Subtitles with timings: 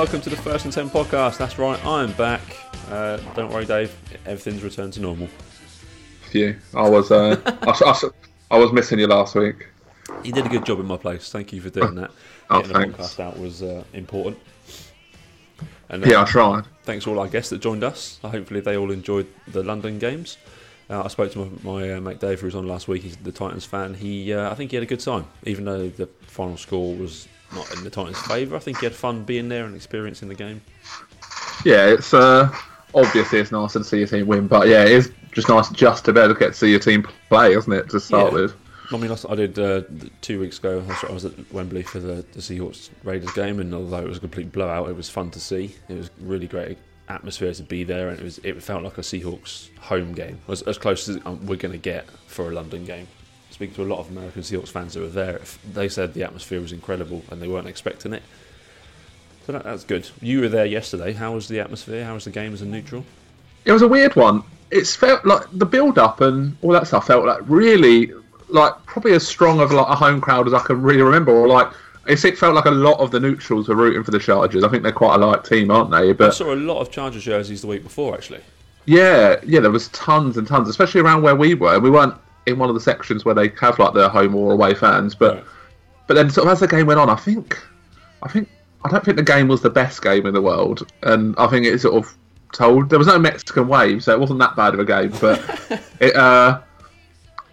[0.00, 1.36] Welcome to the First and Ten podcast.
[1.36, 2.40] That's right, I'm back.
[2.88, 3.94] Uh, don't worry, Dave.
[4.24, 5.28] Everything's returned to normal.
[6.30, 6.56] Phew.
[6.74, 8.08] I was uh, I, I,
[8.50, 9.68] I was missing you last week.
[10.24, 11.30] You did a good job in my place.
[11.30, 12.10] Thank you for doing that.
[12.48, 14.38] Oh, Getting the podcast out was uh, important.
[15.90, 16.64] And Yeah, uh, I tried.
[16.84, 18.20] thanks to all our guests that joined us.
[18.22, 20.38] Hopefully, they all enjoyed the London games.
[20.88, 23.02] Uh, I spoke to my, my uh, mate Dave, who was on last week.
[23.02, 23.92] He's the Titans fan.
[23.92, 27.28] He, uh, I think, he had a good time, even though the final score was
[27.54, 28.56] not in the Titans' favour.
[28.56, 30.60] I think he had fun being there and experiencing the game.
[31.64, 32.54] Yeah, it's uh,
[32.94, 36.04] obviously it's nice to see your team win, but yeah, it is just nice just
[36.06, 37.88] to be able to get to see your team play, isn't it?
[37.90, 38.40] To start Yeah.
[38.40, 38.54] with.
[38.92, 39.82] I mean, I did uh,
[40.20, 40.84] two weeks ago.
[41.08, 44.20] I was- at Wembley for the, the Seahawks Raiders game, and although it was a
[44.20, 45.76] complete blowout, it was fun to see.
[45.88, 46.76] It was really great
[47.08, 50.62] atmosphere to be there, and it was it felt like a Seahawks home game, as,
[50.62, 53.06] as close as um, we're going to get for a London game.
[53.60, 55.38] Speaking to a lot of American Seahawks fans that were there,
[55.74, 58.22] they said the atmosphere was incredible, and they weren't expecting it.
[59.44, 60.08] So that, that's good.
[60.22, 61.12] You were there yesterday.
[61.12, 62.02] How was the atmosphere?
[62.06, 63.04] How was the game as a neutral?
[63.66, 64.44] It was a weird one.
[64.70, 68.14] It's felt like the build up and all that stuff felt like really
[68.48, 71.32] like probably as strong of like a home crowd as I can really remember.
[71.32, 71.70] Or like
[72.06, 74.64] it felt like a lot of the neutrals were rooting for the Chargers.
[74.64, 76.14] I think they're quite a light team, aren't they?
[76.14, 78.40] But I saw a lot of Chargers jerseys the week before, actually.
[78.86, 81.78] Yeah, yeah, there was tons and tons, especially around where we were.
[81.78, 82.14] We weren't
[82.46, 85.44] in one of the sections where they have like their home or away fans, but
[86.06, 87.58] but then sort of as the game went on, I think,
[88.22, 88.48] I think,
[88.84, 91.66] I don't think the game was the best game in the world, and I think
[91.66, 92.16] it sort of
[92.52, 95.38] told there was no Mexican wave, so it wasn't that bad of a game, but
[96.00, 96.60] it, uh,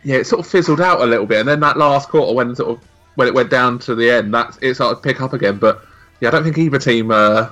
[0.03, 2.55] yeah, it sort of fizzled out a little bit, and then that last quarter when
[2.55, 5.33] sort of when it went down to the end, that it started to pick up
[5.33, 5.83] again, but
[6.19, 7.11] yeah, I don't think either team.
[7.11, 7.49] Uh,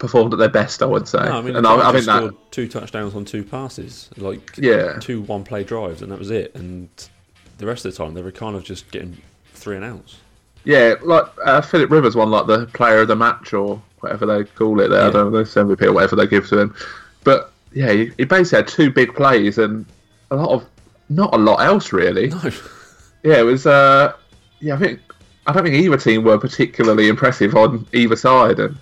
[0.00, 2.34] Performed at their best, I would say, No, I mean, and I, I think that
[2.50, 4.98] two touchdowns on two passes, like Yeah.
[4.98, 6.54] two one-play drives, and that was it.
[6.56, 6.88] And
[7.58, 9.18] the rest of the time, they were kind of just getting
[9.52, 10.16] three and outs.
[10.64, 14.44] Yeah, like uh, Philip Rivers won like the player of the match or whatever they
[14.44, 15.02] call it there.
[15.02, 15.08] Yeah.
[15.08, 16.74] I don't know, the MVP or whatever they give to him.
[17.24, 19.84] But yeah, he, he basically had two big plays and
[20.30, 20.66] a lot of
[21.08, 22.28] not a lot else really.
[22.28, 22.40] No,
[23.22, 23.66] Yeah, it was.
[23.66, 24.14] Uh,
[24.60, 25.00] yeah, I think
[25.46, 28.76] I don't think either team were particularly impressive on either side, and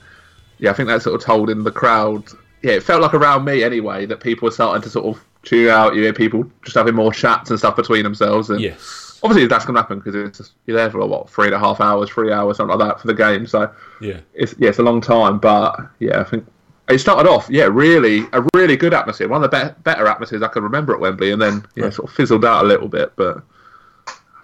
[0.59, 2.25] yeah, I think that sort of told in the crowd.
[2.63, 5.71] Yeah, it felt like around me anyway that people were starting to sort of chew
[5.71, 5.95] out.
[5.95, 9.65] You hear people just having more chats and stuff between themselves, and yes, obviously that's
[9.65, 12.33] going to happen because just, you're there for what three and a half hours, three
[12.33, 13.47] hours, something like that for the game.
[13.47, 16.47] So yeah, it's yeah, it's a long time, but yeah, I think
[16.89, 20.43] it started off yeah, really a really good atmosphere, one of the be- better atmospheres
[20.43, 21.95] I can remember at Wembley, and then yeah, Right.
[21.95, 23.43] sort of fizzled out a little bit, but.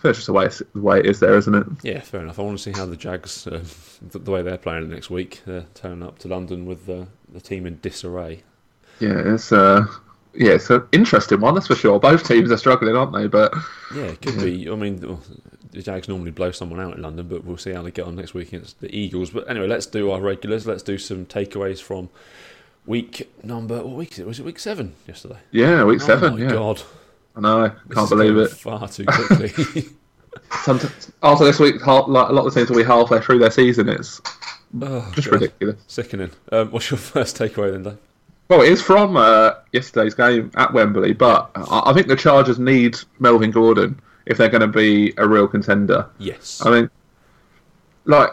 [0.05, 1.67] It's just the way, it's, the way it is there, isn't it?
[1.83, 2.01] yeah.
[2.01, 2.39] Fair enough.
[2.39, 3.65] I want to see how the Jags, uh,
[4.03, 7.41] the, the way they're playing next week, they're turning up to London with uh, the
[7.41, 8.43] team in disarray.
[9.01, 9.87] Yeah, it's uh,
[10.35, 11.99] yeah, it's an interesting one, that's for sure.
[11.99, 13.27] Both teams are struggling, aren't they?
[13.27, 13.55] But
[13.95, 14.69] Yeah, it could be.
[14.71, 15.19] I mean,
[15.71, 18.17] the Jags normally blow someone out in London, but we'll see how they get on
[18.17, 19.31] next week against the Eagles.
[19.31, 20.67] But anyway, let's do our regulars.
[20.67, 22.11] Let's do some takeaways from
[22.87, 23.77] week number.
[23.83, 24.27] What week is it?
[24.27, 25.39] Was it week seven yesterday?
[25.51, 26.35] yeah, week seven.
[26.35, 26.83] Oh my yeah, god!
[27.37, 28.51] I know, This can't is believe going it.
[28.53, 29.85] Far too quickly.
[30.63, 33.39] Sometimes, after this week, half, like, a lot of the teams will be halfway through
[33.39, 33.89] their season.
[33.89, 34.21] It's
[34.81, 35.41] oh, just God.
[35.41, 35.77] ridiculous.
[35.87, 36.31] Sickening.
[36.53, 37.99] Um, what's your first takeaway then, Dave?
[38.49, 42.59] Well, it is from uh, yesterday's game at Wembley, but I, I think the Chargers
[42.59, 46.09] need Melvin Gordon if they're going to be a real contender.
[46.19, 46.63] Yes.
[46.65, 46.91] I mean,
[48.05, 48.31] like,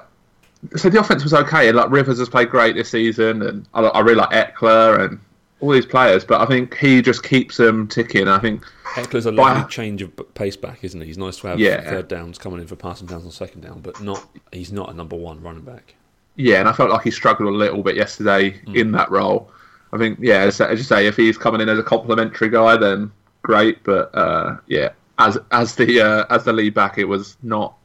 [0.75, 3.81] so the offense was okay, and like Rivers has played great this season, and I,
[3.81, 5.19] I really like Ekeler and
[5.61, 8.27] all these players, but I think he just keeps them ticking.
[8.27, 8.63] I think,
[8.95, 11.07] Ekeler's a lovely change of pace back, isn't he?
[11.07, 11.81] He's nice to have Yeah.
[11.89, 14.25] third downs coming in for passing downs on second down, but not.
[14.51, 15.95] He's not a number one running back.
[16.35, 19.51] yeah, and I felt like he struggled a little bit yesterday in that role.
[19.93, 22.77] I think, yeah, as, as you say, if he's coming in as a complimentary guy,
[22.77, 23.11] then
[23.43, 23.83] great.
[23.83, 27.75] But uh, yeah, as as the uh, as the lead back, it was not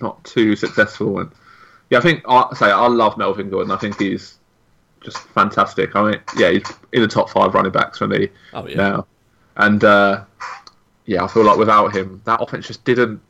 [0.00, 1.18] not too successful.
[1.20, 1.30] And
[1.90, 3.70] yeah, I think I say I love Melvin Gordon.
[3.72, 4.38] I think he's
[5.02, 5.94] just fantastic.
[5.94, 8.76] I mean, yeah, he's in the top five running backs for me Oh yeah.
[8.76, 9.06] now.
[9.56, 10.24] And uh,
[11.06, 13.20] yeah, I feel like without him, that offense just didn't.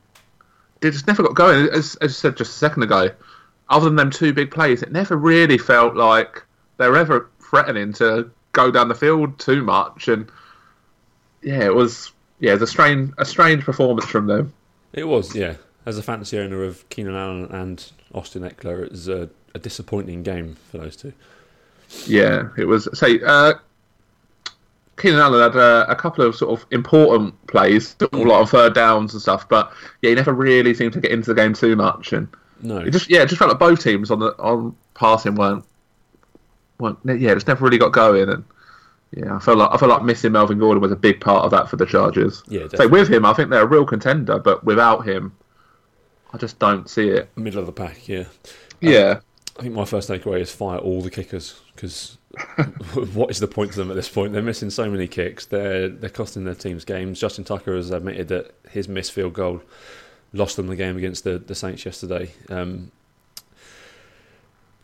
[0.81, 1.69] it just never got going.
[1.69, 3.11] As, as you said just a second ago,
[3.69, 6.43] other than them two big plays, it never really felt like
[6.79, 10.09] they were ever threatening to go down the field too much.
[10.09, 10.29] And
[11.43, 14.53] yeah, it was yeah, it was a strange a strange performance from them.
[14.93, 15.55] It was, yeah.
[15.85, 20.23] As a fantasy owner of Keenan Allen and Austin Ekeler, it was a, a disappointing
[20.25, 21.13] game for those two.
[22.07, 22.89] Yeah, it was.
[22.99, 23.55] Say, uh,
[24.97, 28.75] Keenan Allen had uh, a couple of sort of important plays, a lot of third
[28.75, 31.77] downs and stuff, but yeah, he never really seemed to get into the game too
[31.77, 32.29] much, and
[32.63, 35.65] No, it just yeah, it just felt like both teams on the on passing weren't
[36.79, 38.45] weren't yeah, just never really got going, and
[39.13, 41.51] yeah, I felt like I felt like missing Melvin Gordon was a big part of
[41.51, 42.43] that for the Chargers.
[42.49, 45.37] Yeah, so with him, I think they're a real contender, but without him,
[46.33, 47.29] I just don't see it.
[47.37, 48.25] middle of the pack, yeah.
[48.81, 49.21] Yeah,
[49.59, 52.19] I think my first takeaway is fire all the kickers because
[53.15, 54.33] what is the point to them at this point?
[54.33, 55.47] They're missing so many kicks.
[55.47, 57.21] They're they're costing their teams games.
[57.21, 59.63] Justin Tucker has admitted that his missed field goal
[60.33, 62.33] lost them the game against the, the Saints yesterday.
[62.51, 62.91] Um,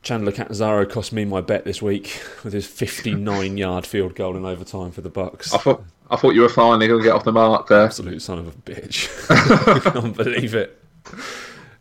[0.03, 4.45] Chandler Catanzaro cost me my bet this week with his 59 yard field goal in
[4.45, 5.55] overtime for the Bucs.
[5.55, 7.85] I thought I thought you were finally going to get off the mark there.
[7.85, 9.09] Absolute son of a bitch.
[9.87, 10.79] I can't believe it.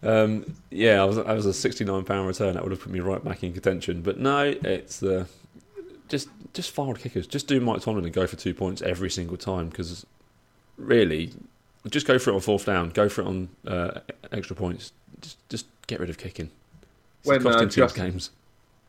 [0.03, 2.53] Um, yeah, I was, I was a 69 pound return.
[2.56, 4.01] That would have put me right back in contention.
[4.01, 5.27] But no, it's the
[6.09, 7.27] just just fired kickers.
[7.27, 10.06] Just do Mike Tomlin and go for two points every single time because
[10.77, 11.31] really,
[11.89, 12.89] just go for it on fourth down.
[12.89, 14.00] Go for it on uh,
[14.31, 14.92] extra points.
[15.21, 16.50] Just just get rid of kicking.
[17.19, 18.31] It's When, costing uh, games.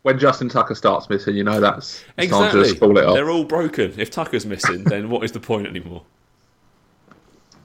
[0.02, 2.62] When Justin Tucker starts missing, you know that's it's time to Exactly.
[2.64, 3.14] just pull it off.
[3.14, 3.94] They're all broken.
[3.98, 6.02] If Tucker's missing, then what is the point anymore?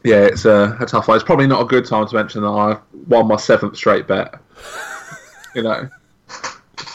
[0.07, 1.15] Yeah, it's a, a tough one.
[1.17, 2.77] It's probably not a good time to mention that I
[3.07, 4.35] won my seventh straight bet.
[5.55, 5.89] you know.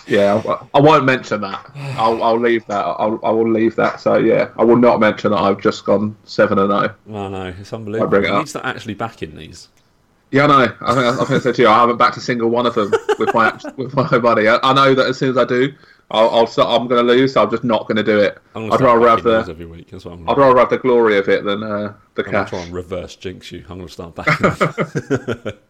[0.07, 1.71] Yeah, I, I won't mention that.
[1.97, 2.81] I'll, I'll leave that.
[2.81, 4.01] I'll, I will leave that.
[4.01, 6.95] So yeah, I will not mention that I've just gone seven and zero.
[7.05, 8.09] No, no, it's unbelievable.
[8.09, 9.69] bring it He needs to actually back in these.
[10.31, 10.77] Yeah, I know.
[10.81, 12.75] I think I think I said to you, I haven't backed a single one of
[12.75, 14.49] them with my with my money.
[14.49, 15.75] I, I know that as soon as I do,
[16.13, 17.33] I'll, I'll start, I'm going to lose.
[17.33, 18.39] So I'm just not going to do it.
[18.55, 19.91] I'm I'd rather have the every week.
[19.91, 22.51] That's what I'm I'd rather have the glory of it than uh, the I'm cash.
[22.51, 23.65] try and reverse jinx you.
[23.69, 25.53] I'm going to start backing.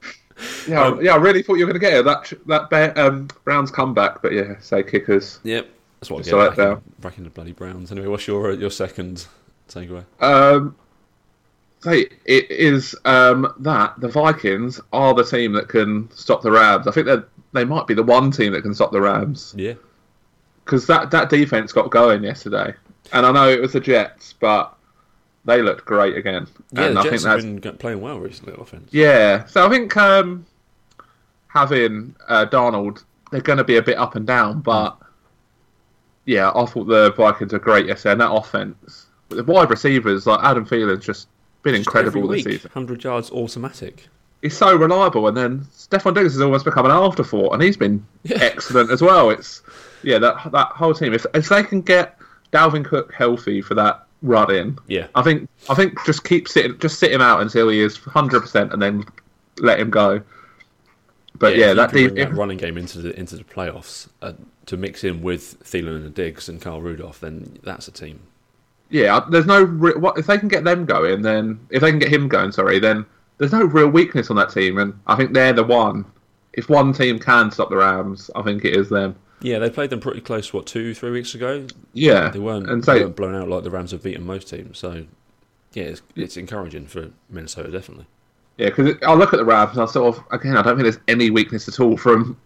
[0.67, 1.13] Yeah, Um, yeah.
[1.13, 2.05] I really thought you were going to get it.
[2.05, 5.39] That that bet, um, Brown's comeback, but yeah, say kickers.
[5.45, 5.69] yep,
[6.01, 6.57] that's what I get.
[6.57, 7.01] that.
[7.01, 7.93] backing the bloody Browns.
[7.93, 9.27] Anyway, what's your uh, your second
[9.69, 10.05] takeaway?
[10.21, 10.75] Um,
[11.81, 16.89] say it is um, that the Vikings are the team that can stop the Rams.
[16.89, 19.75] I think that they might be the one team that can stop the Rams Yeah,
[20.65, 22.75] because that that defense got going yesterday.
[23.13, 24.75] And I know it was the Jets, but
[25.45, 26.47] they looked great again.
[26.73, 26.85] yeah.
[26.87, 28.55] and the I Jets think have that's been playing well recently.
[28.59, 28.89] Offense.
[28.93, 29.45] yeah.
[29.47, 30.47] So I think um,
[31.49, 34.97] having uh, Darnold, they're going to be a bit up and down, but
[36.25, 38.13] yeah, I thought the Vikings are great yesterday.
[38.13, 41.29] And that offense, the wide receivers like Adam Thielen's just
[41.63, 42.71] been Just incredible this week, season.
[42.73, 44.09] hundred yards automatic.
[44.43, 48.05] He's so reliable, and then Stefon Diggs has almost become an afterthought, and he's been
[48.25, 48.39] Yeah.
[48.41, 49.31] excellent as well.
[49.31, 49.63] It's
[50.03, 51.13] yeah, that that whole team.
[51.15, 52.19] If if they can get
[52.53, 56.79] Dalvin Cook healthy for that run in, Yeah, I think I think just keep sitting,
[56.79, 59.05] just sit him out until he is hundred percent, and then
[59.59, 60.23] let him go.
[61.39, 64.35] But yeah, you that, deep, that running game into the into the playoffs uh,
[64.67, 68.21] to mix in with Thielen and Diggs and Carl Rudolph, then that's a team.
[68.91, 71.99] yeah, there's no re- what if they can get them going, then if they can
[71.99, 73.05] get him going, sorry, then
[73.39, 76.05] there's no real weakness on that team, and I think they're the one.
[76.53, 79.17] If one team can stop the Rams, I think it is them.
[79.43, 80.53] Yeah, they played them pretty close.
[80.53, 81.67] What two, three weeks ago?
[81.93, 84.49] Yeah, They weren't, and they so weren't blown out like the Rams have beaten most
[84.49, 84.79] teams.
[84.79, 85.05] So
[85.73, 88.07] yeah, it's, it's encouraging for Minnesota, definitely.
[88.59, 90.85] yeah, because I look at the Rams, and I sort of again, I don't think
[90.85, 92.37] there's any weakness at all from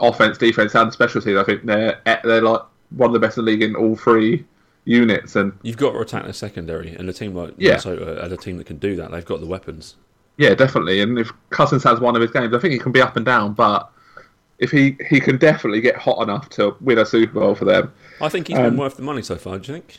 [0.00, 1.38] offense, defense, and special teams.
[1.38, 3.94] I think they're eh, they're like one of the best in the league in all
[3.96, 4.44] three
[4.84, 7.72] units, and You've got to attack the secondary, and a team like Yeah.
[7.72, 9.96] Minnesota, as a team that can do that, they've got the weapons.
[10.38, 11.00] Yeah, definitely.
[11.02, 13.24] And if Cousins has one of his games, I think he can be up and
[13.26, 13.52] down.
[13.52, 13.91] But
[14.58, 17.92] if he he can definitely get hot enough to win a Super Bowl for them,
[18.20, 19.58] I think he's Um, been worth the money so far.
[19.58, 19.98] Do you think?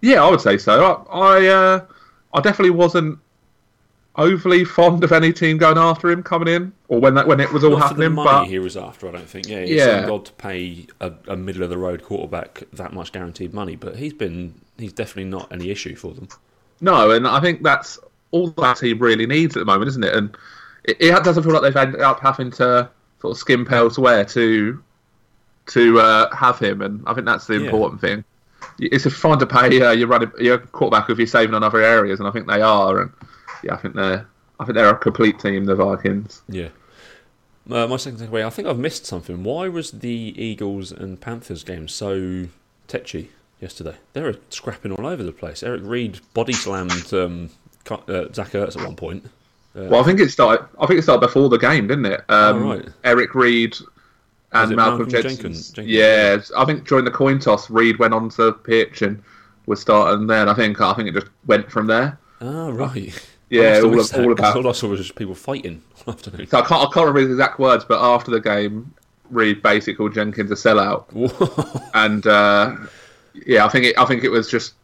[0.00, 0.84] yeah, I would say so.
[1.10, 1.80] I I, uh,
[2.34, 3.18] I definitely wasn't
[4.16, 7.52] overly fond of any team going after him coming in, or when that when it
[7.52, 8.12] was all Not for the happening.
[8.14, 9.48] money But he was after, I don't think.
[9.48, 10.08] Yeah, it Yeah.
[10.10, 13.96] odd to pay a, a middle of the road quarterback that much guaranteed money, but
[13.96, 16.28] he's been he's definitely not any issue for them.
[16.80, 17.98] no, and I think that's
[18.30, 20.14] all that team really needs at the moment, isn't it?
[20.14, 20.36] And
[20.84, 24.82] it, it doesn't feel like they've ended up having to sort of skimp elsewhere to
[25.66, 27.66] to uh, have him, and I think that's the Yeah.
[27.66, 28.24] important thing.
[28.80, 31.82] It's a fine to pay uh, your running your quarterback if you're saving on other
[31.82, 33.00] areas, and I think they are.
[33.02, 33.10] And
[33.62, 34.26] yeah, I think they're
[34.60, 36.42] I think they're a complete team, the Vikings.
[36.48, 36.68] Yeah.
[37.70, 39.44] Uh, my second takeaway, I think I've missed something.
[39.44, 42.46] Why was the Eagles and Panthers game so
[42.86, 43.96] tetchy yesterday?
[44.14, 45.62] They were scrapping all over the place.
[45.62, 47.50] Eric Reid body slammed um,
[47.90, 49.26] uh, Zach Ertz at one point.
[49.88, 50.66] Well, I think it started.
[50.80, 52.24] I think it started before the game, didn't it?
[52.28, 52.88] Um, Oh, right.
[53.04, 53.76] Eric Reid
[54.52, 55.36] and Malcolm, Malcolm Jenkins.
[55.36, 55.70] Jenkins?
[55.72, 55.94] Jenkins?
[55.96, 59.22] Yeah, I think during the coin toss, Reid went onto the pitch and
[59.66, 60.40] was starting there.
[60.40, 62.18] And I think I think it just went from there.
[62.40, 63.12] Ah, right.
[63.50, 64.56] Yeah, all, all about.
[64.56, 66.46] All I saw was just people fighting all afternoon.
[66.48, 68.92] So I can't I can't remember the exact words, but after the game,
[69.30, 71.80] Reid basically called Jenkins a sellout, Whoa.
[71.94, 72.76] and uh,
[73.46, 74.74] yeah, I think it I think it was just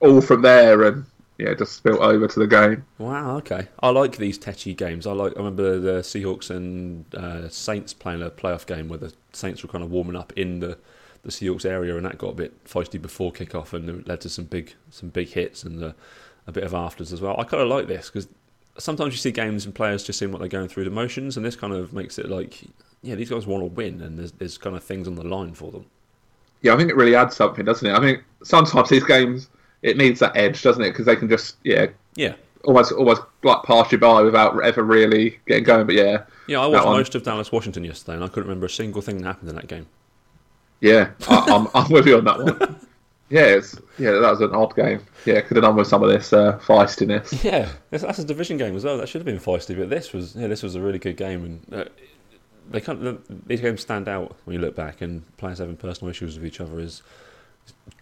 [0.00, 1.04] all from there, and
[1.40, 2.84] yeah, just spilt over to the game.
[2.98, 3.68] Wow, okay.
[3.80, 5.06] I like these tetchy games.
[5.06, 5.32] I like.
[5.34, 9.68] I remember the Seahawks and uh, Saints playing a playoff game where the Saints were
[9.68, 10.78] kind of warming up in the,
[11.22, 14.28] the Seahawks area, and that got a bit feisty before kickoff, and it led to
[14.28, 15.92] some big some big hits and uh,
[16.46, 17.34] a bit of afters as well.
[17.38, 18.28] I kind of like this because
[18.76, 21.46] sometimes you see games and players just seem what they're going through the motions, and
[21.46, 22.60] this kind of makes it like,
[23.02, 25.54] yeah, these guys want to win, and there's there's kind of things on the line
[25.54, 25.86] for them.
[26.60, 27.96] Yeah, I think it really adds something, doesn't it?
[27.96, 29.48] I think sometimes these games
[29.82, 30.90] it needs that edge, doesn't it?
[30.90, 32.34] Because they can just yeah Yeah,
[32.64, 35.86] almost almost like pass you by without ever really getting going.
[35.86, 36.60] But yeah, yeah.
[36.60, 39.24] I watched most of Dallas Washington yesterday, and I couldn't remember a single thing that
[39.24, 39.86] happened in that game.
[40.80, 42.80] yeah, I, I'm I'm with you on that one.
[43.30, 45.06] Yeah, it's, yeah, that was an odd game.
[45.24, 47.44] Yeah, could have done with some of this uh, feistiness.
[47.44, 48.98] Yeah, that's, that's a division game as well.
[48.98, 51.44] That should have been feisty, but this was yeah, this was a really good game,
[51.44, 51.84] and uh,
[52.70, 53.46] they can't.
[53.46, 56.60] These games stand out when you look back, and players having personal issues with each
[56.60, 57.02] other is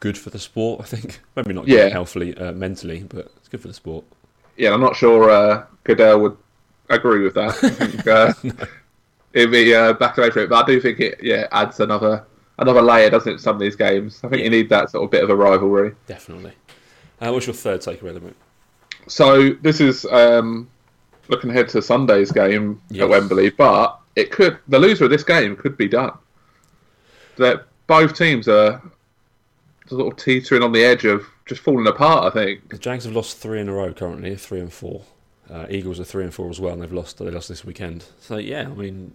[0.00, 0.80] good for the sport.
[0.80, 1.88] I think maybe not Yeah.
[1.88, 4.04] healthily, uh, mentally, but it's good for the sport.
[4.56, 6.36] Yeah, I'm not sure uh, Goodell would
[6.90, 7.62] agree with that.
[7.62, 8.32] I think, uh,
[9.34, 12.24] It'd be uh, back away from it, but I do think it yeah adds another
[12.58, 13.36] another layer, doesn't it?
[13.36, 15.36] To some of these games, I think you need that sort of bit of a
[15.36, 15.94] rivalry.
[16.06, 16.52] Definitely.
[17.20, 18.34] Uh, what's your third takeaway, mate?
[19.06, 20.68] So this is um,
[21.28, 23.02] looking ahead to Sunday's game Yes.
[23.02, 26.12] at Wembley, but it could the loser of this game could be done.
[27.36, 28.82] That both teams are
[29.88, 32.24] sort of teetering on the edge of just falling apart.
[32.24, 32.68] I think.
[32.70, 35.02] The Jags have lost three in a row currently, three and four.
[35.50, 37.18] Uh, Eagles are three and four as well, and they've lost.
[37.18, 38.04] They lost this weekend.
[38.20, 39.12] So yeah, I mean,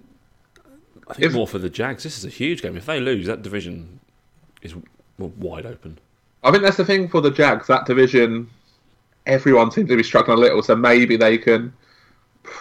[1.07, 2.03] I think If- more for the Jags.
[2.03, 2.75] This is a huge game.
[2.75, 3.99] If they lose, that division
[4.61, 4.73] is
[5.17, 5.99] wide open.
[6.43, 7.67] I think that's the thing for the Jags.
[7.67, 8.49] That division,
[9.25, 11.71] everyone seems to be struggling a little, so maybe they can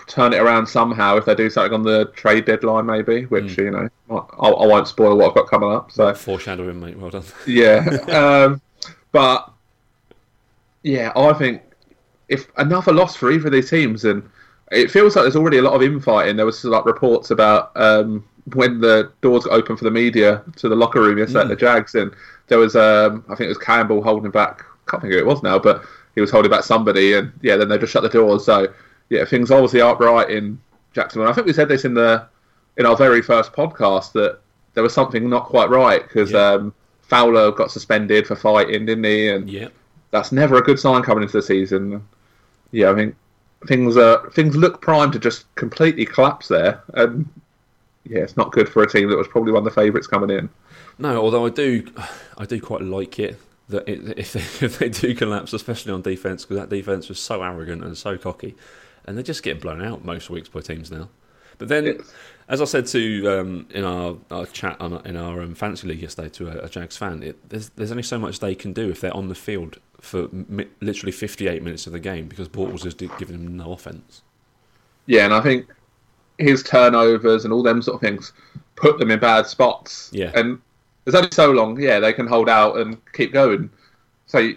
[0.07, 3.25] turn it around somehow if they do something on the trade deadline, maybe.
[3.27, 5.93] Which you know, I, I won't spoil what I've got coming up.
[5.93, 6.99] So Foreshadowing, mate.
[6.99, 7.25] Well done.
[7.47, 8.61] yeah, um,
[9.13, 9.53] but
[10.83, 11.63] yeah, I think
[12.29, 14.29] if another loss for either of these teams, and
[14.71, 16.37] it feels like there's already a lot of infighting.
[16.37, 18.25] There was like reports about um,
[18.55, 21.57] when the doors got open for the media to the locker room yesterday at the
[21.57, 22.13] Jags, and
[22.49, 24.65] there was um, I think it was Campbell holding back.
[24.65, 25.85] I Can't think who it was now, but
[26.15, 28.45] he was holding back somebody, and yeah, then they just shut the doors.
[28.45, 28.73] So
[29.13, 30.59] yeah, things obviously aren't right in
[30.95, 31.29] Jacksonville.
[31.29, 32.27] I think we said this in the
[32.79, 34.39] in our very first podcast that
[34.75, 36.53] there was something not quite right because Yeah.
[36.53, 39.29] um, Fowler got suspended for fighting, didn't he?
[39.29, 39.69] And Yeah.
[40.11, 42.03] that's never a good sign coming into the season.
[42.71, 43.15] Yeah, I think
[43.67, 47.29] things are things look primed to just completely collapse there, and
[48.09, 50.31] yeah, it's not good for a team that was probably one of the favourites coming
[50.31, 50.49] in.
[50.99, 51.85] No, although I do,
[52.39, 53.39] I do quite like it
[53.69, 57.19] that it, if they if they do collapse, especially on defense, because that defense was
[57.21, 58.55] so arrogant and so cocky,
[59.07, 61.09] and they're just getting blown out most weeks by teams now.
[61.59, 62.13] But then, It's-
[62.49, 66.03] as I said to um, in our, our chat on, in our um, fantasy league
[66.03, 68.91] yesterday to a, a Jags fan, it, there's there's only so much they can do
[68.91, 72.85] if they're on the field for mi- literally 58 minutes of the game because Bortles
[72.85, 74.23] is giving them no offense.
[75.07, 75.67] Yeah, and I think
[76.39, 78.33] his turnovers and all them sort of things
[78.77, 80.11] put them in bad spots.
[80.13, 80.33] Yeah.
[80.35, 80.61] and
[81.05, 81.81] there's only so long.
[81.81, 83.71] Yeah, they can hold out and keep going.
[84.27, 84.53] So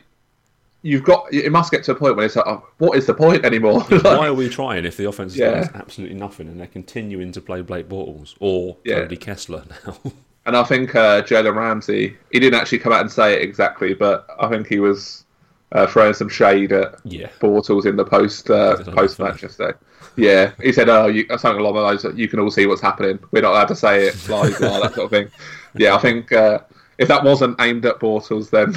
[0.85, 3.13] you've got it must get to a point where it's like, oh, what is the
[3.13, 3.81] point anymore?
[3.89, 5.67] Why are we trying if the offense is Yeah.
[5.73, 9.01] absolutely nothing and they're continuing to play Blake Bortles or Yeah.
[9.01, 9.97] Cody Kessler now?
[10.47, 13.95] And I think uh, Jalen Ramsey, he didn't actually come out and say it exactly,
[13.95, 15.25] but I think he was
[15.71, 17.29] uh, throwing some shade at yeah.
[17.39, 19.75] Bortles in the post uh, post laugh at match yesterday.
[20.17, 22.03] Yeah, he said, "Oh, you, something along those.
[22.03, 23.17] lines, You can all see what's happening.
[23.31, 25.29] We're not allowed to say it, blah blah, that sort of thing."
[25.77, 26.59] Yeah, I think uh,
[26.97, 28.75] if that wasn't aimed at Bortles, then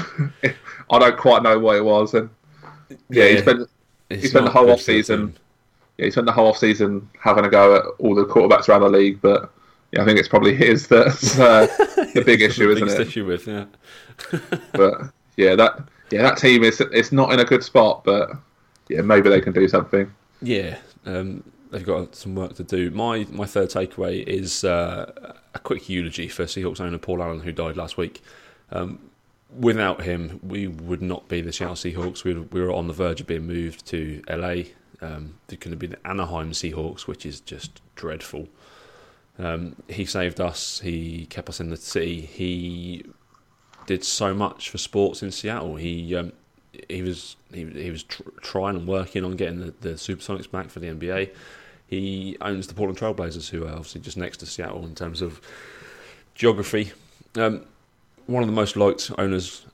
[0.91, 2.15] I don't quite know what it was.
[2.15, 2.31] And
[3.09, 3.69] yeah, he spent
[4.11, 5.37] he spent the whole off season.
[5.97, 8.83] Yeah, he spent the whole off season having a go at all the quarterbacks around
[8.83, 9.51] the league, but
[9.93, 11.67] yeah, I think it's probably his that's uh,
[12.15, 13.09] the big issue, the isn't biggest it?
[13.09, 13.65] issue with, yeah.
[14.73, 18.31] But yeah, that yeah that team is it's not in a good spot, but
[18.89, 20.13] yeah, maybe they can do something.
[20.41, 22.91] Yeah, um, they've got some work to do.
[22.91, 27.53] My my third takeaway is uh, a quick eulogy for Seahawks owner Paul Allen, who
[27.53, 28.23] died last week.
[28.71, 29.11] Um,
[29.57, 32.25] without him, we would not be the Seattle Seahawks.
[32.25, 34.63] We, we were on the verge of being moved to LA.
[35.01, 38.49] Um, they're going to be the Anaheim Seahawks, which is just dreadful.
[39.39, 40.81] Um, he saved us.
[40.81, 42.21] He kept us in the city.
[42.21, 43.05] He
[43.87, 45.77] did so much for sports in Seattle.
[45.77, 46.33] He um,
[46.89, 50.71] he was he, he was tr- trying and working on getting the, the Supersonics back
[50.71, 51.33] for the NBA.
[51.89, 55.41] He owns the Portland Trailblazers, who are obviously just next to Seattle in terms of
[56.35, 56.93] geography.
[57.35, 57.65] Um,
[58.27, 59.65] one of the most liked owners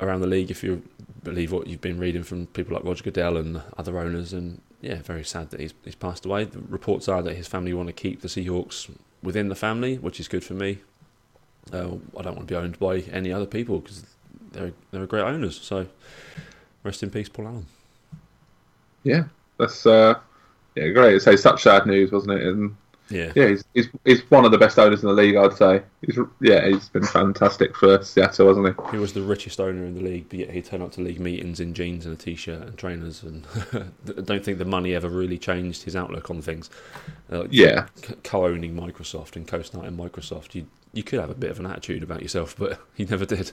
[0.00, 0.82] around the league, if you
[1.24, 4.32] believe what you've been reading from people like Roger Goodell and other owners.
[4.32, 6.44] And yeah, very sad that he's, he's passed away.
[6.44, 8.90] The reports are that his family want to keep the Seahawks
[9.22, 10.78] within the family, which is good for me.
[11.72, 14.04] Uh, I don't want to be owned by any other people because
[14.52, 15.60] they're they're great owners.
[15.60, 15.86] So
[16.82, 17.66] rest in peace, Paul Allen.
[19.02, 19.24] Yeah,
[19.58, 20.18] that's uh,
[20.74, 21.20] yeah great.
[21.22, 22.46] So such sad news, wasn't it?
[22.46, 22.76] And
[23.10, 23.32] Yeah.
[23.34, 25.36] yeah, he's, he's he's one of the best owners in the league.
[25.36, 25.82] I'd say.
[26.00, 28.90] He's yeah, he's been fantastic for Seattle, hasn't he?
[28.92, 31.20] He was the richest owner in the league, but yet he turned up to league
[31.20, 33.22] meetings in jeans and a t-shirt and trainers.
[33.22, 33.46] And
[34.18, 36.70] I don't think the money ever really changed his outlook on things.
[37.30, 37.86] Uh, Yeah,
[38.22, 42.22] co-owning Microsoft and co-starting Microsoft, you you could have a bit of an attitude about
[42.22, 43.52] yourself, but he never did.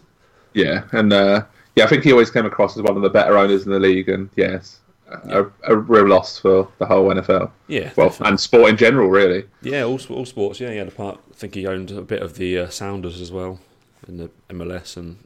[0.54, 1.44] yeah, and uh,
[1.76, 3.80] yeah, I think he always came across as one of the better owners in the
[3.80, 4.80] league, and yes,
[5.12, 7.52] a, a real loss for the whole NFL.
[7.68, 8.30] Yeah, Well, definitely.
[8.30, 9.46] and sport in general, really.
[9.62, 10.60] yeah, all, all sports.
[10.60, 11.20] Yeah, he had a part.
[11.32, 13.60] I think he owned a bit of the uh, Sounders as well
[14.08, 15.18] in the MLS, and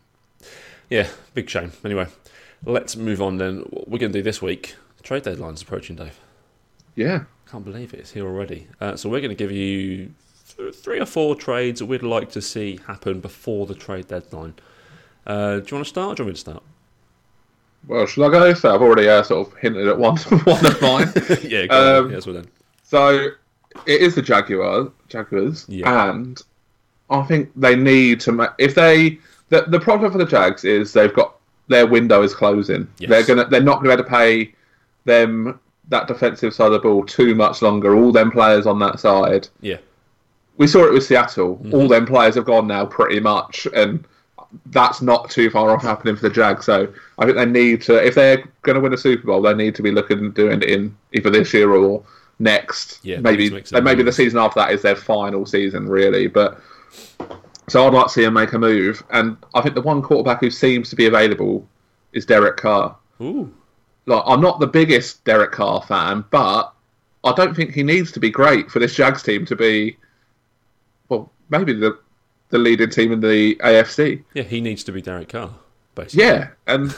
[0.89, 1.71] yeah, big shame.
[1.83, 2.07] Anyway,
[2.65, 3.59] let's move on then.
[3.69, 4.75] What we're going to do this week?
[5.03, 6.19] Trade deadline's approaching, Dave.
[6.95, 8.67] Yeah, Can't believe it, it's here already.
[8.81, 10.11] Uh, so we're going to give you
[10.57, 14.55] th- three or four trades that we'd like to see happen before the trade deadline.
[15.27, 16.13] Uh, do you want to start?
[16.13, 16.63] Or do you want me to start?
[17.87, 18.53] Well, shall I go?
[18.53, 21.11] So I've already uh, sort of hinted at one, one of mine.
[21.43, 22.11] yeah, go Um.
[22.11, 22.47] Yes, well then.
[22.83, 23.29] so
[23.85, 26.09] it is the Jaguar, Jaguars, Yeah.
[26.11, 26.41] and
[27.09, 28.31] I think they need to.
[28.31, 31.35] Ma- if they the the problem for the Jags is they've got
[31.67, 32.87] their window is closing.
[32.97, 33.09] Yes.
[33.09, 34.53] They're gonna they're not going to be able to pay
[35.05, 37.95] them that defensive side of the ball too much longer.
[37.95, 39.47] All them players on that side.
[39.61, 39.77] Yeah,
[40.57, 41.57] We saw it with Seattle.
[41.57, 41.75] Mm-hmm.
[41.75, 44.03] All them players have gone now, pretty much, and
[44.67, 46.65] that's not too far off happening for the Jags.
[46.65, 49.53] So I think they need to, if they're going to win a Super Bowl, they
[49.53, 52.03] need to be looking at doing it in either this year or
[52.39, 52.99] next.
[53.03, 55.45] Yeah, maybe needs to make some then maybe the season after that is their final
[55.45, 56.27] season, really.
[56.27, 56.59] But
[57.67, 60.39] so I'd like to see them make a move, and I think the one quarterback
[60.41, 61.67] who seems to be available
[62.13, 62.95] is Derek Carr.
[63.21, 63.53] ooh,
[64.05, 66.71] Like I'm not the biggest Derek Carr fan, but
[67.23, 69.97] I don't think he needs to be great for this Jags team to be,
[71.09, 71.97] well, maybe the
[72.49, 74.23] the leading team in the AFC.
[74.33, 75.51] yeah, he needs to be Derek Carr,
[75.95, 76.25] basically.
[76.25, 76.93] Yeah, and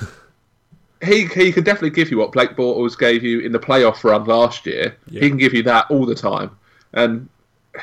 [1.03, 4.25] he he can definitely give you what Blake Bortles gave you in the playoff run
[4.25, 4.95] last year.
[5.07, 5.21] Yeah.
[5.21, 6.51] He can give you that all the time,
[6.93, 7.27] and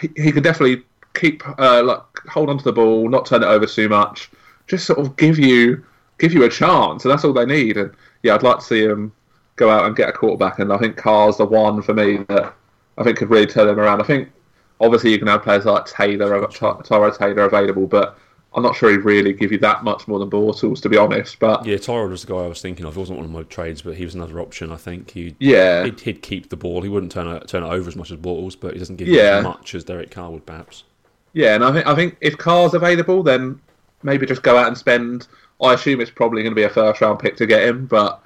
[0.00, 0.82] he, he can definitely
[1.14, 4.30] keep uh, like hold on to the ball, not turn it over too much.
[4.66, 5.84] Just sort of give you
[6.18, 7.76] give you a chance, and that's all they need.
[7.76, 9.12] And yeah, I'd like to see him
[9.56, 12.54] go out and get a quarterback, and I think Carr's the one for me that
[12.98, 14.00] I think could really turn them around.
[14.00, 14.30] I think
[14.80, 18.18] obviously you can have players like Taylor, I've got Ty- Tyrod Taylor available, but
[18.54, 21.38] I'm not sure he'd really give you that much more than Bortles, to be honest.
[21.40, 22.94] But Yeah, Tyrod was the guy I was thinking of.
[22.94, 24.70] He wasn't one of my trades, but he was another option.
[24.70, 26.82] I think he'd, yeah, he'd, he'd keep the ball.
[26.82, 29.08] He wouldn't turn it, turn it over as much as Bortles, but he doesn't give
[29.08, 29.38] you Yeah.
[29.38, 30.84] as much as Derek Carr would, perhaps.
[31.32, 33.60] yeah, and I think I think if Carr's available, then
[34.04, 35.26] maybe just go out and spend.
[35.62, 38.20] I assume it's probably going to be a first round pick to get him, but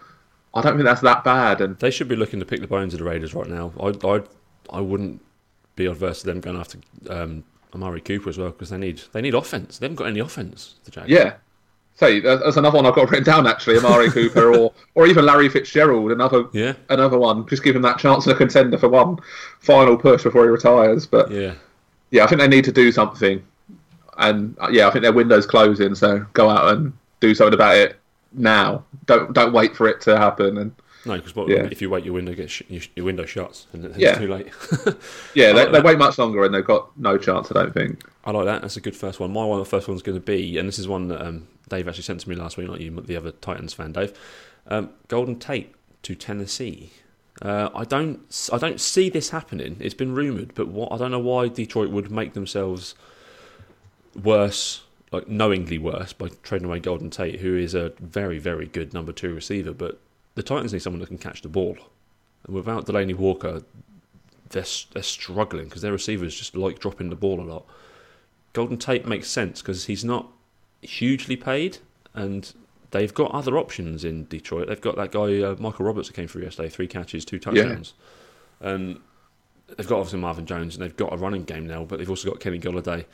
[0.54, 1.61] I don't think that's that bad.
[1.61, 3.72] And They should be looking to pick the bones of the Raiders right now.
[3.80, 4.22] I I
[4.70, 5.22] I wouldn't
[5.78, 9.22] be adverse to them going after um, Amari Cooper as well because they need they
[9.22, 9.78] need offense.
[9.78, 10.74] They haven't got any offense.
[10.84, 11.08] The Jags.
[11.08, 11.34] yeah,
[11.94, 13.78] say that's that's another one I've got written down actually.
[13.78, 17.46] Amari Cooper or or even Larry Fitzgerald, another yeah, another one.
[17.46, 19.18] Just give him that chance and a contender for one
[19.60, 21.06] final push before he retires.
[21.06, 21.54] But yeah.
[22.10, 23.44] yeah, I think they need to do something.
[24.18, 27.76] And uh, yeah, I think their window's closing, so go out and do something about
[27.76, 28.00] it
[28.32, 28.84] now.
[29.06, 30.58] Don't don't wait for it to happen.
[30.58, 30.74] And
[31.06, 31.68] No, because Yeah.
[31.70, 34.18] if you wait, your window gets sh- your, your window shuts, and then it's Yeah.
[34.18, 34.48] too late.
[35.34, 37.50] yeah, they, like they wait much longer and they've got no chance.
[37.50, 38.02] I don't think.
[38.24, 38.62] I like that.
[38.62, 39.32] That's a good first one.
[39.32, 41.87] My one, the first one's going to be, and this is one that um, Dave
[41.88, 44.12] actually sent to me last week, not you, the other Titans fan, Dave.
[44.66, 46.90] Um, Golden Tate to Tennessee.
[47.40, 48.20] Uh, I don't,
[48.52, 49.76] I don't see this happening.
[49.80, 52.96] It's been rumored, but what I don't know why Detroit would make themselves
[54.20, 54.82] worse,
[55.12, 59.12] like knowingly worse, by trading away Golden Tate, who is a very, very good number
[59.12, 59.72] two receiver.
[59.72, 60.00] But
[60.38, 61.77] the Titans need someone that can catch the ball,
[62.46, 63.62] and without Delanie Walker,
[64.51, 67.66] they're they're struggling because their receivers just like dropping the ball a lot.
[68.53, 70.29] Golden Tate makes sense because he's not
[70.81, 71.79] hugely paid,
[72.14, 72.53] and
[72.92, 74.68] they've got other options in Detroit.
[74.68, 77.94] They've got that guy uh, Michael Roberts that came through yesterday, three catches, two touchdowns,
[78.61, 79.01] and
[79.77, 82.31] they've got obviously Marvin Jones, and they've got a running game now, but they've also
[82.31, 83.05] got Kenny Golladay.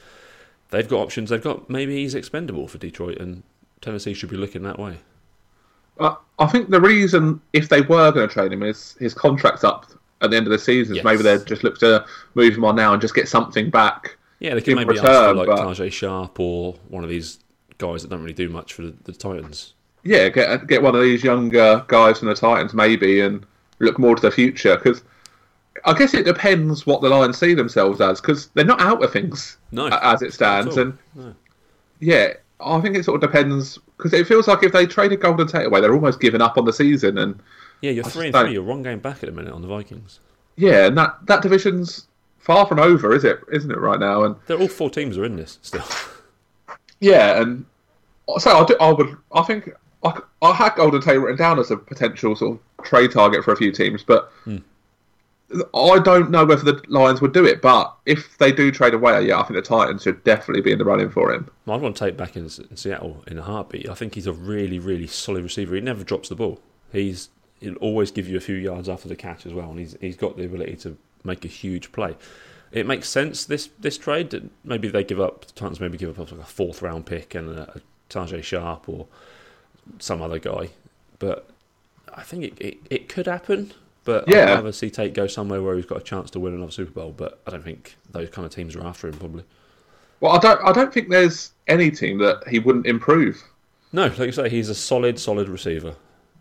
[0.70, 1.30] They've got options.
[1.30, 3.42] They've got maybe he's expendable for Detroit, and
[3.80, 4.98] Tennessee should be looking that way.
[5.98, 9.64] Uh, I think the reason, if they were going to trade him, is his contract's
[9.64, 9.86] up
[10.20, 10.96] at the end of the season.
[10.96, 11.04] Yes.
[11.04, 12.04] Maybe they'd just look to
[12.34, 14.16] move him on now and just get something back.
[14.40, 17.38] Yeah, they could maybe ask for like but- Tajae Sharpe or one of these
[17.78, 19.74] guys that don't really do much for the, the Titans.
[20.02, 23.46] Yeah, get get one of these younger guys from the Titans maybe and
[23.78, 25.02] look more to the future because.
[25.86, 29.12] I guess it depends what the Lions see themselves as because they're not out of
[29.12, 31.34] things No, as it stands, and No.
[32.00, 35.16] yeah, I think it sort of depends because it feels like if they trade a
[35.16, 37.40] Golden Tate away, they're almost giving up on the season, and
[37.80, 38.52] Yeah, you're I three and three.
[38.52, 40.20] You're one game back at the minute on the Vikings.
[40.56, 42.06] yeah, and that that division's
[42.38, 43.40] far from over, is it?
[43.50, 44.24] Isn't it right now?
[44.24, 45.84] And They're all four teams are in this still.
[47.00, 47.64] yeah, and
[48.38, 49.70] so I, do, I would, I think
[50.04, 53.52] I, I had Golden Tate written down as a potential sort of trade target for
[53.52, 54.58] a few teams, but hmm.
[55.74, 59.26] I don't know whether the Lions would do it, but if they do trade away,
[59.26, 61.50] yeah, I think the Titans should definitely be in the running for him.
[61.66, 63.88] I'd want to take back in, in Seattle in a heartbeat.
[63.88, 65.74] I think he's a really, really solid receiver.
[65.74, 66.60] He never drops the ball.
[66.92, 67.28] He's
[67.60, 70.16] he'll always give you a few yards after the catch as well, and he's he's
[70.16, 72.16] got the ability to make a huge play.
[72.72, 74.50] It makes sense this this trade.
[74.64, 75.80] Maybe they give up the Titans.
[75.80, 79.06] Maybe give up like a fourth round pick and a, a Tajae Sharpe or
[79.98, 80.70] some other guy,
[81.18, 81.48] but
[82.14, 83.72] I think it, it, it could happen.
[84.04, 84.52] But Yeah.
[84.52, 86.90] I'd rather see Tate go somewhere where he's got a chance to win another Super
[86.92, 87.14] Bowl.
[87.16, 89.14] But I don't think those kind of teams are after him.
[89.14, 89.44] Probably
[90.20, 90.60] Well, I don't.
[90.64, 93.42] I don't think there's any team that he wouldn't improve.
[93.92, 94.06] no.
[94.06, 95.94] Like you say, he's a solid, solid receiver.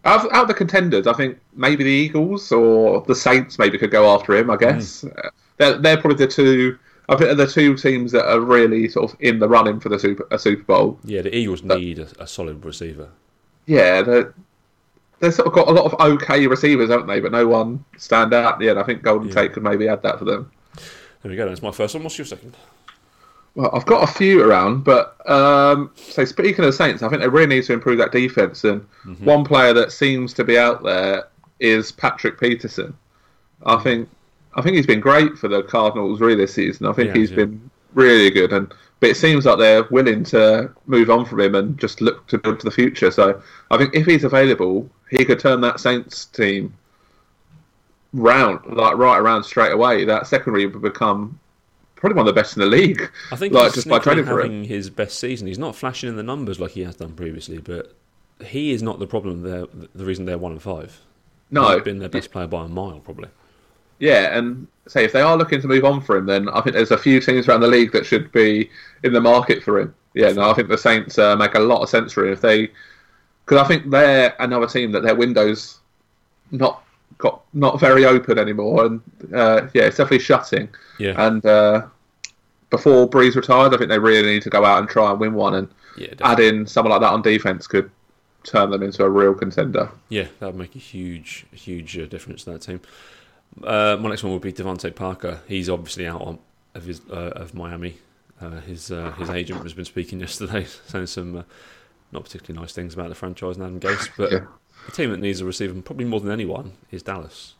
[0.05, 3.77] Out of, out of the contenders, I think maybe the Eagles or the Saints maybe
[3.77, 4.49] could go after him.
[4.49, 6.77] I guess Uh, they're they're probably the two.
[7.09, 9.97] I think the two teams that are really sort of in the running for the
[9.99, 10.99] super a Super Bowl.
[11.05, 13.09] Yeah, the Eagles need a, a solid receiver.
[13.65, 14.23] Yeah,
[15.23, 17.19] they've sort of got a lot of okay receivers, haven't they?
[17.19, 18.61] But no one stand out.
[18.61, 19.33] Yeah, and I think Golden Yeah.
[19.35, 20.51] Tate could maybe add that for them.
[21.21, 21.47] There we go.
[21.47, 22.03] That's my first one.
[22.03, 22.55] What's your second?
[23.55, 27.21] Well, I've got a few around, but um, so speaking of the Saints, I think
[27.21, 28.63] they really need to improve that defense.
[28.63, 28.85] And
[29.19, 31.27] one player that seems to be out there
[31.59, 32.95] is Patrick Peterson.
[33.65, 34.09] I think
[34.55, 36.87] I think he's been great for the Cardinals really this season.
[36.87, 37.37] I think Yeah, he's yeah.
[37.37, 38.73] been really good, and
[39.03, 42.37] but it seems like they're willing to move on from him and just look to
[42.37, 43.11] build to the future.
[43.11, 46.73] So I think if he's available, he could turn that Saints team
[48.13, 50.05] round, like right around straight away.
[50.05, 51.37] That secondary would become
[51.95, 53.11] probably one of the best in the league.
[53.29, 54.51] I think like he's just by trading for him.
[54.51, 55.47] having his best season.
[55.47, 57.93] He's not flashing in the numbers like he has done previously, but
[58.45, 59.41] he is not the problem.
[59.41, 61.01] They're, the reason they're one and five.
[61.51, 63.27] No, He's been their best player by a mile, probably.
[64.03, 66.75] Yeah, and say if they are looking to move on for him, then I think
[66.75, 68.69] there's a few teams around the league that should be
[69.03, 69.95] in the market for him.
[70.13, 72.41] Yeah, no, I think the Saints uh, make a lot of sense for him if
[72.41, 72.69] they,
[73.45, 75.79] because I think they're another team that their windows
[76.51, 76.83] not
[77.17, 79.01] got not very open anymore, and
[79.33, 80.67] uh, yeah, it's definitely shutting.
[80.99, 81.85] Yeah, And uh,
[82.69, 85.33] before Brees retired, I think they really need to go out and try and win
[85.33, 87.89] one, and yeah, add in someone like that on defense could
[88.43, 89.89] turn them into a real contender.
[90.09, 90.27] yeah.
[90.41, 92.81] That would make a huge, huge uh, difference to that team.
[93.61, 95.41] Uh, my next one would be DeVante Parker.
[95.47, 96.39] He's obviously out on,
[96.75, 97.97] of his uh, of Miami.
[98.41, 101.43] Uh, his uh, his agent has been speaking yesterday, saying some uh,
[102.11, 104.09] not particularly nice things about the franchise and Adam Gase.
[104.17, 104.45] But Yeah.
[104.85, 107.55] the team that needs a receiver probably more than anyone is Dallas.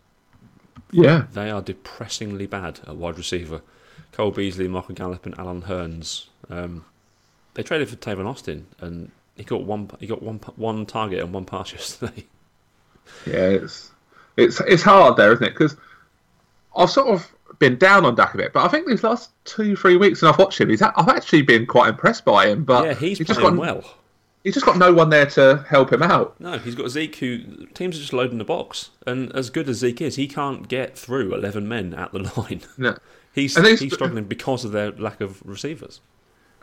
[0.92, 3.62] Yeah, They are depressingly bad at wide receiver.
[4.12, 6.28] Cole Beasley, Michael Gallup, and Allen Hurns.
[6.50, 6.86] Um,
[7.56, 9.90] they traded for Tavon Austin, and he got one.
[10.00, 12.26] He got one one target and one pass yesterday.
[13.26, 13.92] Yeah, it's
[14.38, 15.52] it's it's hard there, isn't it?
[15.52, 15.76] Because
[16.76, 19.76] I've sort of been down on Dak a bit, but I think these last two
[19.76, 22.63] three weeks, and I've watched him, he's I've actually been quite impressed by him.
[22.63, 23.84] But yeah, he's just playing got well.
[24.43, 26.39] he's just got no one there to help him out.
[26.39, 29.78] No, he's got Zeke, who teams are just loading the box, and as good as
[29.78, 32.62] Zeke is, he can't get through eleven men at the line.
[32.78, 32.98] No.
[33.34, 36.02] He's And he's struggling because of their lack of receivers.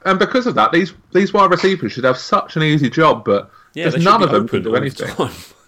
[0.04, 3.50] And because of that, these these wide receivers should have such an easy job, but
[3.74, 5.08] Yeah, just should none of them can do the anything.
[5.08, 5.32] time.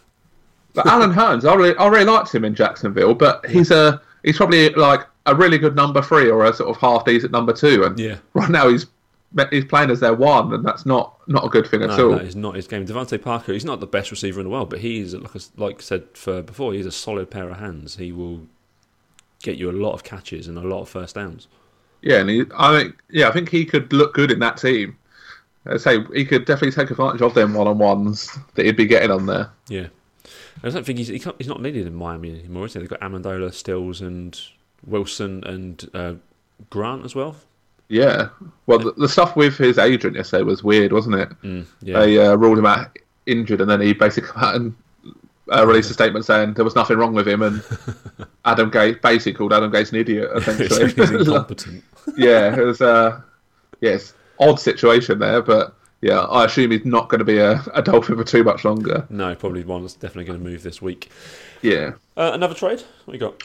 [0.75, 4.37] But Allen Hurns, I really, I really liked him in Jacksonville, but he's a he's
[4.37, 7.85] probably like a really good number three or a sort of half decent number two,
[7.85, 8.17] and Yeah.
[8.35, 8.87] right now he's
[9.51, 12.11] he's playing as their one, and that's not not a good thing at all.
[12.13, 12.87] that is not his game.
[12.87, 15.83] DeVante Parker, he's not the best receiver in the world, but he's like like I
[15.83, 17.97] said for before, he's a solid pair of hands.
[17.97, 18.47] He will
[19.43, 21.49] get you a lot of catches and a lot of first downs.
[22.01, 24.97] Yeah, and he, I think yeah, I think he could look good in that team.
[25.67, 28.87] I say he could definitely take advantage of them one on ones that he'd be
[28.87, 29.49] getting on there.
[29.69, 29.87] Yeah,
[30.63, 32.67] I don't think he's he can't, he's not needed in Miami anymore.
[32.67, 32.81] Is he?
[32.81, 34.41] They've got Amendola, Stills, and
[34.87, 36.15] Wilson and uh,
[36.71, 37.37] Grant as well.
[37.89, 38.29] Yeah,
[38.67, 41.29] well, the, the stuff with his agent yesterday was weird, wasn't it?
[41.43, 44.75] Mm, yeah, They uh, ruled him out injured, and then he basically and
[45.53, 47.63] uh, released a statement saying there was nothing wrong with him, and
[48.47, 50.31] Adam Gase basically called Adam Gase an idiot.
[50.45, 51.85] he's Essentially, incompetent.
[52.17, 53.21] yeah, it was uh,
[53.83, 57.81] yes, odd situation there, but yeah, I assume he's not going to be a, a
[57.83, 59.07] Dolphin for too much longer.
[59.09, 61.11] no, probably one that's definitely going to move this week.
[61.63, 61.93] Yeah.
[62.17, 62.83] Uh, another trade?
[63.07, 63.43] What you got?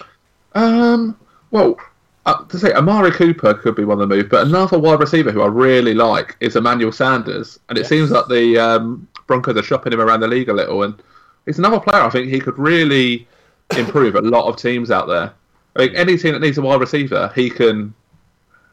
[0.53, 1.17] Um.
[1.51, 1.77] Well,
[2.25, 5.31] uh, to say Amari Cooper could be one of the moves, but another wide receiver
[5.31, 7.89] who I really like is Emmanuel Sanders, and it Yes.
[7.89, 11.01] seems like the um, Broncos are shopping him around the league a little, and
[11.45, 13.25] he's another player I think he could really
[13.77, 15.31] improve a lot of teams out there.
[15.75, 17.93] I think any team that needs a wide receiver, he can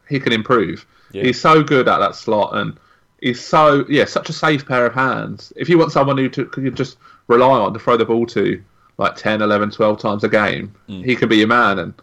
[0.09, 0.85] he can improve.
[1.11, 1.23] Yeah.
[1.23, 2.77] He's so good at that slot, and
[3.25, 5.51] he's so yeah, such a safe pair of hands.
[5.55, 8.63] If you want someone who to, you just rely on to throw the ball to
[8.97, 11.79] like 10, 11, 12 times a game, he can be your man.
[11.79, 11.93] And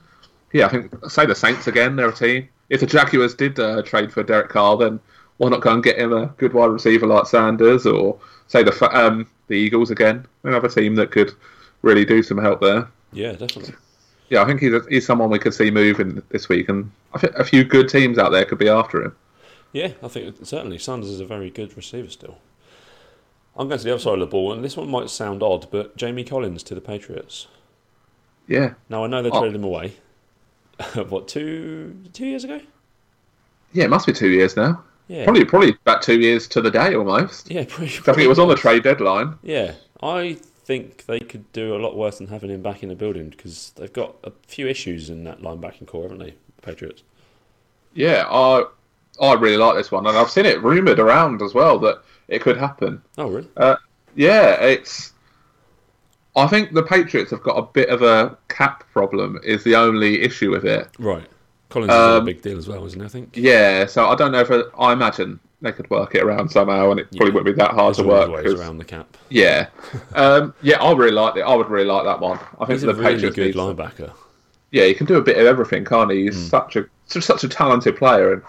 [0.53, 2.49] yeah, I think say the Saints again, they're a team.
[2.71, 4.99] If the Jaguars did uh, trade for Derek Carr, then
[5.37, 8.89] why not go and get him a good wide receiver like Sanders, or say the
[8.93, 11.33] um, the Eagles again, another team that could
[11.83, 12.89] really do some help there.
[13.13, 13.75] Yeah, definitely.
[14.29, 17.35] yeah, I think he's he's someone we could see moving this week, and I think
[17.37, 19.17] a few good teams out there could be after him.
[19.73, 22.39] Yeah, I think certainly Sanders is a very good receiver still.
[23.57, 25.71] I'm going to the other side of the ball, and this one might sound odd,
[25.71, 27.49] but Jamie Collins to the Patriots.
[28.49, 28.75] Yeah.
[28.89, 29.41] Now I know they Oh.
[29.41, 29.95] traded him away.
[31.09, 32.61] what two two years ago?
[33.73, 34.83] Yeah, it must be two years now.
[35.09, 37.51] Yeah, Probably probably about two years to the day almost.
[37.51, 37.99] Yeah, pretty.
[37.99, 39.35] I think it was on the trade deadline.
[39.43, 42.95] Yeah, I think they could do a lot worse than having him back in the
[42.95, 47.03] building because they've got a few issues in that linebacking corps, haven't they, Patriots?
[47.95, 48.65] Yeah, I
[49.21, 52.41] I really like this one, and I've seen it rumored around as well that it
[52.43, 53.03] could happen.
[53.19, 53.49] Oh, really?
[54.15, 55.13] Yeah, it's.
[56.35, 59.39] I think the Patriots have got a bit of a cap problem.
[59.45, 60.89] Is the only issue with it.
[60.99, 61.27] Right.
[61.69, 63.05] Collins is a Um, big deal as well, isn't it?
[63.05, 63.31] I think.
[63.35, 66.91] Yeah, so I don't know if it, I imagine they could work it around somehow,
[66.91, 68.31] and it probably wouldn't be that hard There's to work.
[68.31, 69.17] ways around the cap.
[69.31, 69.69] Yeah,
[70.15, 71.43] um, yeah, I really like it.
[71.43, 72.39] I would really like that one.
[72.61, 74.13] I think He's a the really Patriots good some- linebacker.
[74.71, 76.25] Yeah, he can do a bit of everything, can't he?
[76.25, 78.43] He's such a such a talented player, and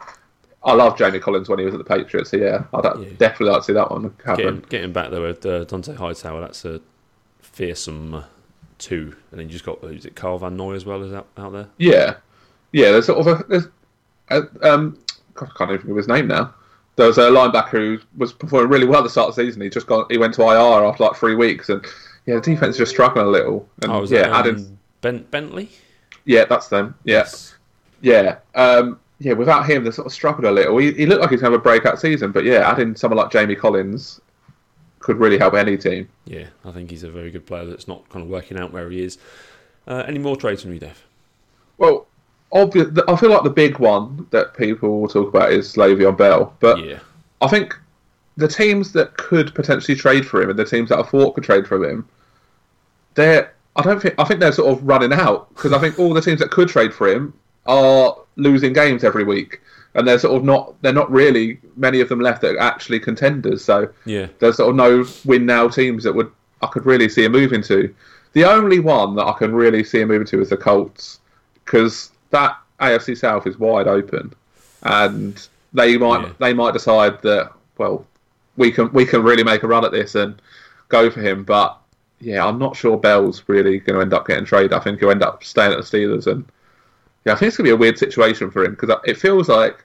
[0.66, 2.32] I love Jamie Collins when he was at the Patriots.
[2.32, 3.10] So yeah, I'd Yeah.
[3.18, 4.44] definitely like to see that one happen.
[4.46, 6.80] Getting, getting back there with uh, Dont'a Hightower, that's a
[7.42, 8.24] fearsome uh,
[8.78, 9.16] two.
[9.32, 11.28] And then you just got, uh, is it Carl Van Noy as well as out,
[11.38, 11.68] out there?
[11.78, 12.16] Yeah,
[12.72, 12.92] yeah.
[12.92, 13.68] There's sort of a, there's,
[14.30, 14.98] a um,
[15.34, 16.54] God, I can't even think of his name now.
[16.96, 19.62] There was a linebacker who was performing really well at the start of the season.
[19.62, 21.84] He just got he went to IR after like three weeks, and
[22.28, 23.68] yeah, the defense is just struggling a little.
[23.82, 25.72] And Oh, was yeah, that um, ben- Bentley?
[26.26, 26.94] yeah, that's them.
[27.04, 27.28] Yeah,
[28.02, 29.34] yeah, um, yeah.
[29.34, 30.78] Without him, they're sort of struggled a little.
[30.78, 33.18] He, he looked like he's going to have a breakout season, but yeah, adding someone
[33.18, 34.22] like Jamie Collins
[35.00, 36.08] could really help any team.
[36.26, 38.90] Yeah, I think he's a very good player that's not kind of working out where
[38.90, 39.18] he is.
[39.88, 41.04] Uh, any more trades from you, Dave?
[41.78, 42.08] Well,
[42.52, 46.56] obvious, I feel like the big one that people will talk about is Le'Veon Bell,
[46.60, 47.00] but Yeah.
[47.42, 47.78] I think
[48.38, 51.44] the teams that could potentially trade for him and the teams that I thought could
[51.44, 52.08] trade for him,
[53.16, 56.14] they're I don't think I think they're sort of running out because I think all
[56.14, 57.34] the teams that could trade for him
[57.66, 59.62] are losing games every week,
[59.96, 63.00] and they're sort of not they're not really many of them left that are actually
[63.00, 63.64] contenders.
[63.64, 64.28] So Yeah.
[64.40, 67.62] there's sort of no win now teams that would I could really see him moving
[67.64, 67.94] to.
[68.34, 71.20] The only one that I can really see him moving to is the Colts
[71.66, 74.34] because that AFC South is wide open,
[74.84, 76.30] and they might Yeah.
[76.40, 78.06] they might decide that well
[78.58, 80.42] we can we can really make a run at this and
[80.90, 81.44] go for him.
[81.44, 81.78] But
[82.20, 84.72] yeah, I'm not sure Bell's really going to end up getting traded.
[84.74, 86.46] I think he'll end up staying at the Steelers, and
[87.26, 89.50] yeah, I think it's going to be a weird situation for him because it feels
[89.50, 89.84] like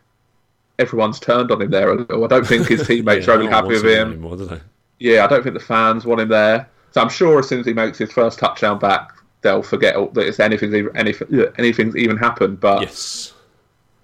[0.79, 2.25] everyone's turned on him there a little.
[2.25, 4.13] I don't think his teammates Yeah, are really happy with him.
[4.13, 4.61] Anymore, do they?
[4.99, 6.69] Yeah, I don't think the fans want him there.
[6.93, 10.27] So I'm sure as soon as he makes his first touchdown back, they'll forget that
[10.27, 12.61] it's anything's even anything, anything's even happened.
[12.61, 13.35] But Yes.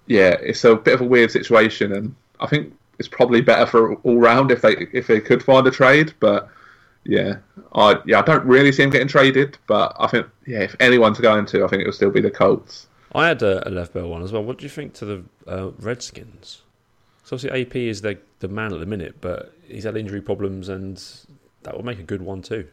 [0.07, 3.95] yeah, it's a bit of a weird situation, and I think it's probably better for
[3.95, 6.13] all round if they if they could find a trade.
[6.19, 6.47] But
[7.03, 7.37] yeah,
[7.73, 9.57] I yeah I don't really see him getting traded.
[9.67, 12.31] But I think yeah, if anyone's going to, I think it will still be the
[12.31, 12.87] Colts.
[13.15, 14.43] I had a, a Lev Bell one as well.
[14.43, 16.61] What do you think to the uh, Redskins?
[17.23, 20.69] So obviously AP is the the man at the minute, but he's had injury problems,
[20.69, 21.01] and
[21.63, 22.67] that would make a good one too.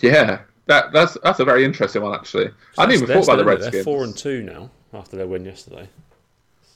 [0.00, 2.50] Yeah, that that's that's a very interesting one actually.
[2.78, 3.50] I didn't even thought about the still in it.
[3.64, 3.72] Redskins.
[3.72, 5.88] They're four and two now after their win yesterday.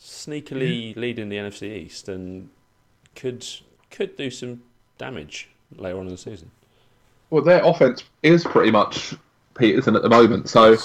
[0.01, 1.01] Sneakily Hmm.
[1.01, 2.51] leading the NFC East and
[3.17, 3.47] could
[3.91, 4.63] could do some
[4.99, 6.51] damage later on in the season.
[7.31, 9.15] Well, their offense is pretty much
[9.57, 10.77] Peterson at the moment, so.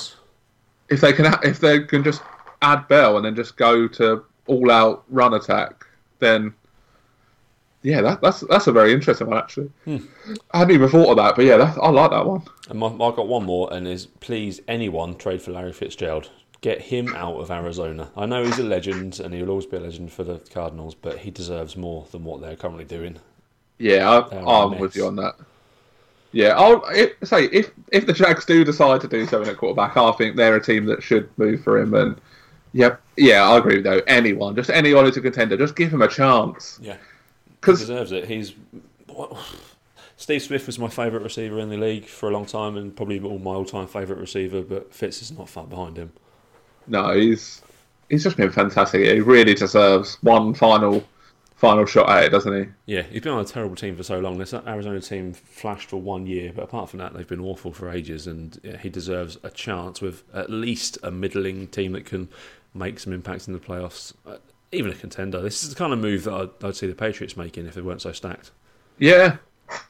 [0.90, 2.22] If they can if they can just
[2.62, 5.86] add Bell and then just go to all out run attack,
[6.20, 6.54] then
[7.84, 9.70] yeah, that, that's that's a very interesting one actually.
[9.86, 9.98] Hmm.
[10.52, 12.44] I hadn't even thought of that, but yeah, that, I like that one.
[12.70, 16.32] And my, I've got one more, and is please anyone trade for Larry Fitzgerald.
[16.62, 18.10] Get him out of Arizona.
[18.16, 21.18] I know he's a legend, and he'll always be a legend for the Cardinals, but
[21.18, 23.20] he deserves more than what they're currently doing.
[23.80, 25.36] Yeah, I, They're a I'm with you on that.
[26.34, 29.96] Yeah, I'll it, say if if the Jags do decide to do something at quarterback,
[29.96, 31.94] I think they're a team that should move for him.
[31.94, 32.20] And
[32.74, 34.02] yep, yeah, I agree with though.
[34.08, 36.80] Anyone, just anyone who's a contender, just give him a chance.
[36.82, 36.98] Yeah,
[37.62, 38.26] because he deserves it.
[38.26, 38.56] He's
[40.18, 43.20] Steve Smith was my favourite receiver in the league for a long time, and probably
[43.20, 44.64] all my all-time favourite receiver.
[44.64, 46.14] But Fitz is not far behind him.
[46.88, 47.62] No, he's
[48.10, 49.02] he's just been fantastic.
[49.02, 51.04] He really deserves one final
[51.64, 52.70] final shot at it, doesn't he?
[52.94, 54.38] Yeah, he's been on a terrible team for so long.
[54.38, 57.90] This Arizona team flashed for one year, but apart from that, they've been awful for
[57.90, 58.28] ages.
[58.28, 62.28] And yeah, he deserves a chance with at least a middling team that can
[62.74, 64.14] make some impact in the playoffs.
[64.28, 64.38] Uh,
[64.74, 65.42] even a contender.
[65.42, 67.82] This is the kind of move that I'd, I'd see the Patriots making if they
[67.82, 68.52] weren't so stacked.
[68.98, 69.38] Yeah.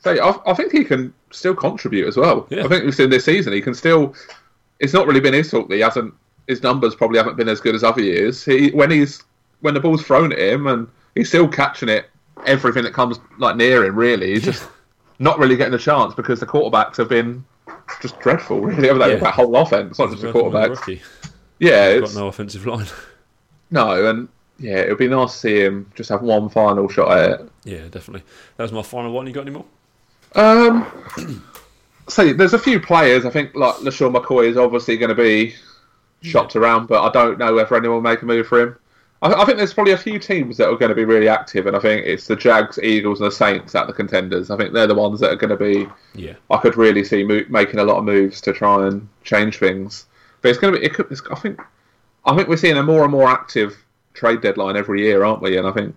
[0.01, 2.45] So I, I think he can still contribute as well.
[2.51, 2.65] Yeah.
[2.65, 4.13] I think we've seen this season he can still.
[4.79, 6.13] It's not really been his fault that he hasn't.
[6.47, 8.45] His numbers probably haven't been as good as other years.
[8.45, 9.23] He when he's
[9.61, 12.05] when the ball's thrown at him and he's still catching it,
[12.45, 13.95] everything that comes like near him.
[13.95, 14.67] Really, he's just
[15.19, 17.43] not really getting a chance because the quarterbacks have been
[18.01, 18.61] just dreadful.
[18.61, 19.15] Really, over that, Yeah.
[19.17, 20.33] that whole offense, not just the quarterbacks.
[20.33, 20.69] with a quarterback.
[20.87, 21.01] rookie.
[21.59, 22.87] Yeah, Got no offensive line.
[23.71, 24.27] no, and
[24.59, 27.51] yeah, it would be nice to see him just have one final shot at it.
[27.63, 28.23] yeah, definitely.
[28.57, 29.27] That was my final one.
[29.27, 29.65] You got any more?
[30.35, 30.85] Um,
[32.09, 33.25] so there's a few players.
[33.25, 35.55] I think like LeSean McCoy is obviously going to be
[36.21, 38.77] shopped around, but I don't know whether anyone will make a move for him.
[39.23, 41.65] I, I think there's probably a few teams that are going to be really active,
[41.65, 44.51] and I think it's the Jags, Eagles, and the Saints at the contenders.
[44.51, 45.87] I think they're the ones that are going to be.
[46.13, 46.33] Yeah.
[46.51, 50.05] I could really see mo- making a lot of moves to try and change things.
[50.41, 50.85] But it's going to be.
[50.85, 51.59] It could, it's, I think.
[52.25, 53.75] I think we're seeing a more and more active
[54.13, 55.57] trade deadline every year, aren't we?
[55.57, 55.95] And I think.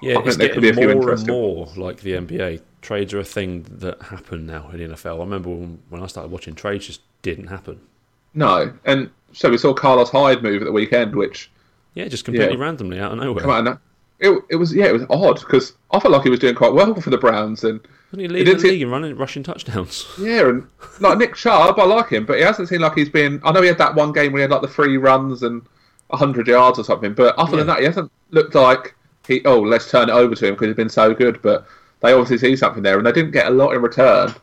[0.00, 2.12] Yeah, I it's think there could be a getting few more and more like the
[2.12, 2.62] NBA.
[2.80, 5.16] Trades are a thing that happen now in the NFL.
[5.16, 7.80] I remember when, when I started watching trades, just didn't happen.
[8.32, 11.50] No, and so we saw Carlos Hyde move at the weekend, which
[12.00, 12.62] Yeah, just completely Yeah.
[12.62, 13.42] randomly out of nowhere.
[13.42, 13.78] come on,
[14.18, 16.72] it, it was yeah, it was odd because I felt like he was doing quite
[16.72, 17.80] well for the Browns, and
[18.14, 20.06] he It leading did the league and running rushing touchdowns?
[20.20, 20.66] yeah, and
[21.00, 23.40] like Nick Chubb, I like him, but he hasn't seemed like he's been.
[23.44, 25.62] I know he had that one game where he had like the three runs and
[26.10, 28.94] hundred yards or something, but other than that, he hasn't looked like
[29.26, 29.42] he.
[29.44, 31.40] Oh, let's turn it over to him because he's been so good.
[31.42, 31.66] But
[32.00, 34.34] they obviously see something there, and they didn't get a lot in return.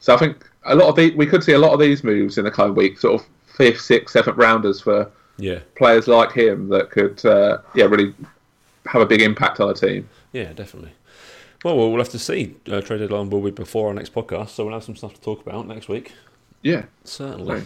[0.00, 2.38] So I think a lot of the we could see a lot of these moves
[2.38, 6.68] in the coming week, sort of fifth, sixth, seventh rounders for Yeah, players like him
[6.68, 8.14] that could, uh, yeah, really
[8.86, 10.08] have a big impact on a team.
[10.32, 10.92] yeah, definitely.
[11.64, 12.56] Well, we'll have to see.
[12.66, 15.20] Uh, trade deadline will be before our next podcast, so we'll have some stuff to
[15.20, 16.12] talk about next week.
[16.62, 17.64] Yeah, Certainly.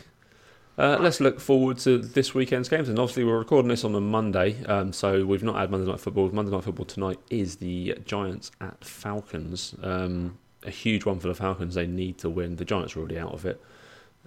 [0.78, 4.00] Uh, let's look forward to this weekend's games, and obviously we're recording this on a
[4.00, 6.30] Monday, um, so we've not had Monday Night Football.
[6.30, 9.74] Monday Night Football tonight is the Giants at Falcons.
[9.82, 11.76] Um, a huge one for the Falcons.
[11.76, 12.56] They need to win.
[12.56, 13.58] The Giants are already out of it.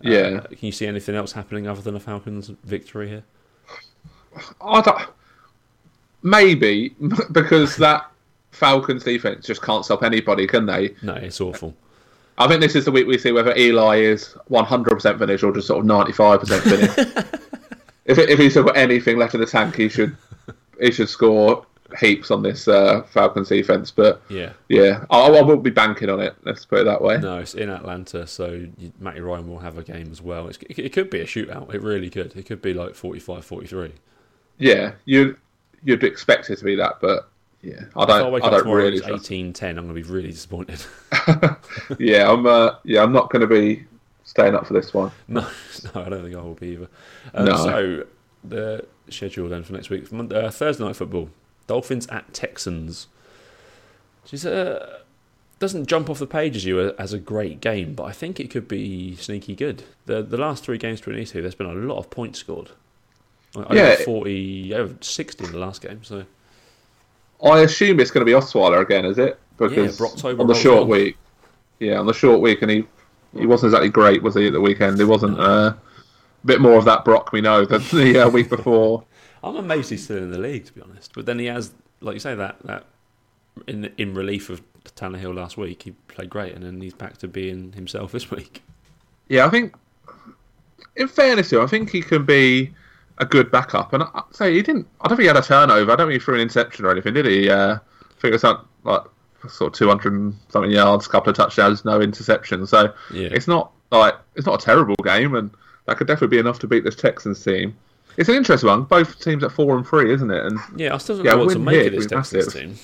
[0.05, 0.39] Uh, Yeah.
[0.39, 3.23] can you see anything else happening other than a Falcons victory here?
[4.62, 5.09] I don't,
[6.23, 6.95] maybe
[7.31, 8.09] because that
[8.51, 10.95] Falcons defense just can't stop anybody, can they?
[11.01, 11.75] No, it's awful.
[12.38, 15.67] I think this is the week we see whether Eli is 100% finished or just
[15.67, 16.97] sort of 95% finished.
[18.05, 20.15] if, if he's still got anything left in the tank, he should
[20.79, 21.65] he should score
[21.99, 23.91] heaps on this uh, Falcons defense.
[23.91, 24.54] But Yeah.
[24.67, 26.36] yeah, I, I won't be banking on it.
[26.43, 27.17] Let's put it that way.
[27.19, 30.47] No, it's in Atlanta, so you, Matty Ryan will have a game as well.
[30.47, 31.73] It's, it, could be a shootout.
[31.73, 32.36] It really could.
[32.36, 33.91] It could be like 45-43.
[34.58, 35.38] Yeah, you
[35.84, 37.30] you'd expect it to be that, but
[37.62, 38.32] yeah, I If I don't.
[38.34, 38.99] wake I up don't tomorrow really.
[38.99, 40.84] trust 18-10, I'm going to be really disappointed.
[41.99, 42.45] yeah, I'm.
[42.45, 43.86] Uh, yeah, I'm not going to be
[44.23, 45.12] staying up for this one.
[45.28, 45.41] no,
[45.95, 46.88] no, I don't think I will be either.
[47.34, 47.56] Um, No.
[47.58, 48.06] So
[48.43, 51.30] the schedule then for next week, uh, Thursday night football,
[51.69, 53.08] Dolphins at Texans.
[54.23, 54.99] Which is, uh,
[55.60, 58.49] doesn't jump off the page as you as a great game, but I think it
[58.49, 59.84] could be sneaky good.
[60.08, 62.71] The the last three games between these two, there's been a lot of points scored.
[63.53, 63.93] Like, Yeah.
[63.93, 66.03] over 40, over 60 in the last game.
[66.03, 66.23] So
[67.43, 69.39] I assume it's going to be Osweiler again, is it?
[69.58, 71.17] Because Brocktober on the short week,
[71.79, 72.86] yeah, on the short week, and he
[73.38, 74.47] he wasn't exactly great, was he?
[74.47, 75.39] At the weekend, he wasn't.
[75.39, 75.73] Uh,
[76.43, 79.03] a bit more of that Brock we know than the uh, week before.
[79.43, 81.13] I'm amazed he's still in the league, to be honest.
[81.13, 81.71] But then he has,
[82.02, 82.86] like you say, that that
[83.67, 87.28] in in relief of Tannehill last week, he played great, and then he's back to
[87.28, 88.63] being himself this week.
[89.28, 89.75] Yeah, I think.
[90.95, 92.73] In fairness to him, I think he can be
[93.19, 93.93] a good backup.
[93.93, 94.88] And I say he didn't.
[95.02, 95.91] I don't think he had a turnover.
[95.91, 97.49] I don't think he threw an interception or anything, did he?
[97.49, 99.02] Uh, I think it's not like
[99.47, 102.65] sort of two hundred something yards, couple of touchdowns, no interception.
[102.67, 103.30] So Yeah.
[103.32, 105.49] it's not like it's not a terrible game, and
[105.86, 107.75] that could definitely be enough to beat this Texans team.
[108.19, 108.84] It's an interesting one.
[108.84, 110.45] Both teams at four and three, isn't it?
[110.45, 112.75] And Yeah, I still don't Yeah, know what to make of this Texans team.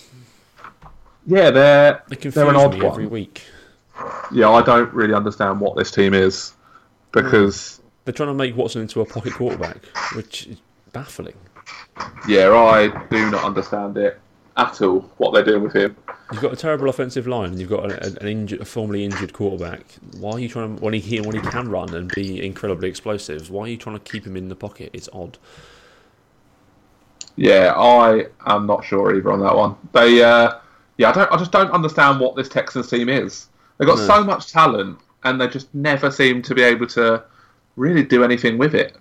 [1.27, 2.91] yeah, they're They confuse they're an odd me one.
[2.93, 3.43] every week.
[4.31, 6.53] Yeah, I don't really understand what this team is
[7.11, 7.87] because hmm.
[8.05, 9.83] They're trying to make Watson into a pocket quarterback,
[10.15, 10.57] which is
[10.93, 11.35] baffling.
[12.29, 14.17] yeah, I do not understand it
[14.57, 15.01] at all.
[15.17, 15.95] What they're doing with him.
[16.31, 19.33] You've got a terrible offensive line, and you've got an, an injured, a formerly injured
[19.33, 19.85] quarterback.
[20.19, 23.49] Why are you trying to when he when he can run and be incredibly explosive?
[23.51, 24.89] Why are you trying to keep him in the pocket?
[24.93, 25.37] It's odd.
[27.35, 29.75] Yeah, I am not sure either on that one.
[29.93, 30.53] They, uh,
[30.97, 33.47] yeah, I don't, I just don't understand what this Texans team is.
[33.77, 34.07] They've got No.
[34.07, 37.23] so much talent, and they just never seem to be able to
[37.75, 38.95] really do anything with it.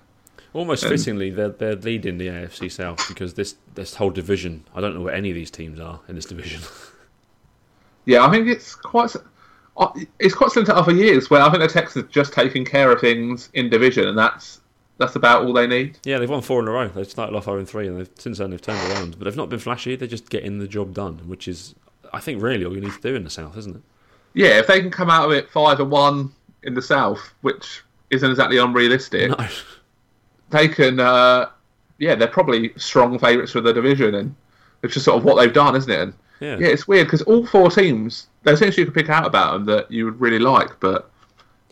[0.55, 4.65] Almost And- fittingly, they're they're leading the AFC South because this this whole division.
[4.75, 6.61] I don't know where any of these teams are in this division.
[8.07, 9.17] Yeah, I think it's quite,
[9.79, 9.89] uh,
[10.19, 13.01] it's quite similar to other years where I think the Texans just taking care of
[13.01, 14.61] things in division, and that's
[14.99, 15.99] that's about all they need.
[16.05, 16.87] yeah, they've won four in a row.
[16.89, 19.19] They've started off 0 and 3, and they've, since then they've turned around.
[19.19, 19.97] But they've not been flashy.
[19.97, 21.75] They're just getting the job done, which is,
[22.13, 23.83] I think, really all you need to do in the South, isn't it?
[24.35, 26.31] Yeah, if they can come out of it five and one
[26.63, 29.47] in the South, which isn't exactly unrealistic, No.
[30.69, 31.01] Can.
[31.01, 31.49] Uh,
[31.99, 34.35] yeah, they're probably strong favourites for the division, and
[34.83, 36.01] it's just sort of what they've done, isn't it?
[36.01, 36.57] And Yeah.
[36.59, 39.65] yeah, it's weird because all four teams, there's things you could pick out about them
[39.67, 41.11] that you would really like, but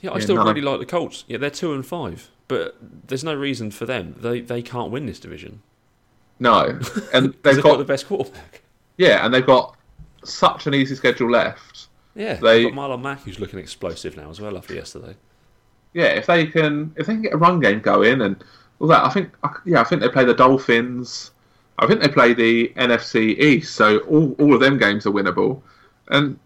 [0.01, 1.25] Yeah, I Yeah, still none of- really like the Colts.
[1.29, 2.77] Yeah, they're two and five, but
[3.07, 4.15] there's no reason for them.
[4.19, 5.63] They they can't win this division.
[6.41, 6.79] No,
[7.13, 8.63] and they've got got the best quarterback.
[8.97, 9.77] yeah, and they've got
[10.25, 11.89] such an easy schedule left.
[12.15, 15.17] Yeah, They- they've got Marlon Mack who's looking explosive now as well after yesterday.
[15.95, 18.43] Yeah, if they can if they can get a run game going and
[18.83, 19.31] all that, I think
[19.65, 21.31] yeah, I think they play the Dolphins.
[21.79, 25.63] I think they play the NFC East, so all all of them games are winnable.
[26.09, 26.39] And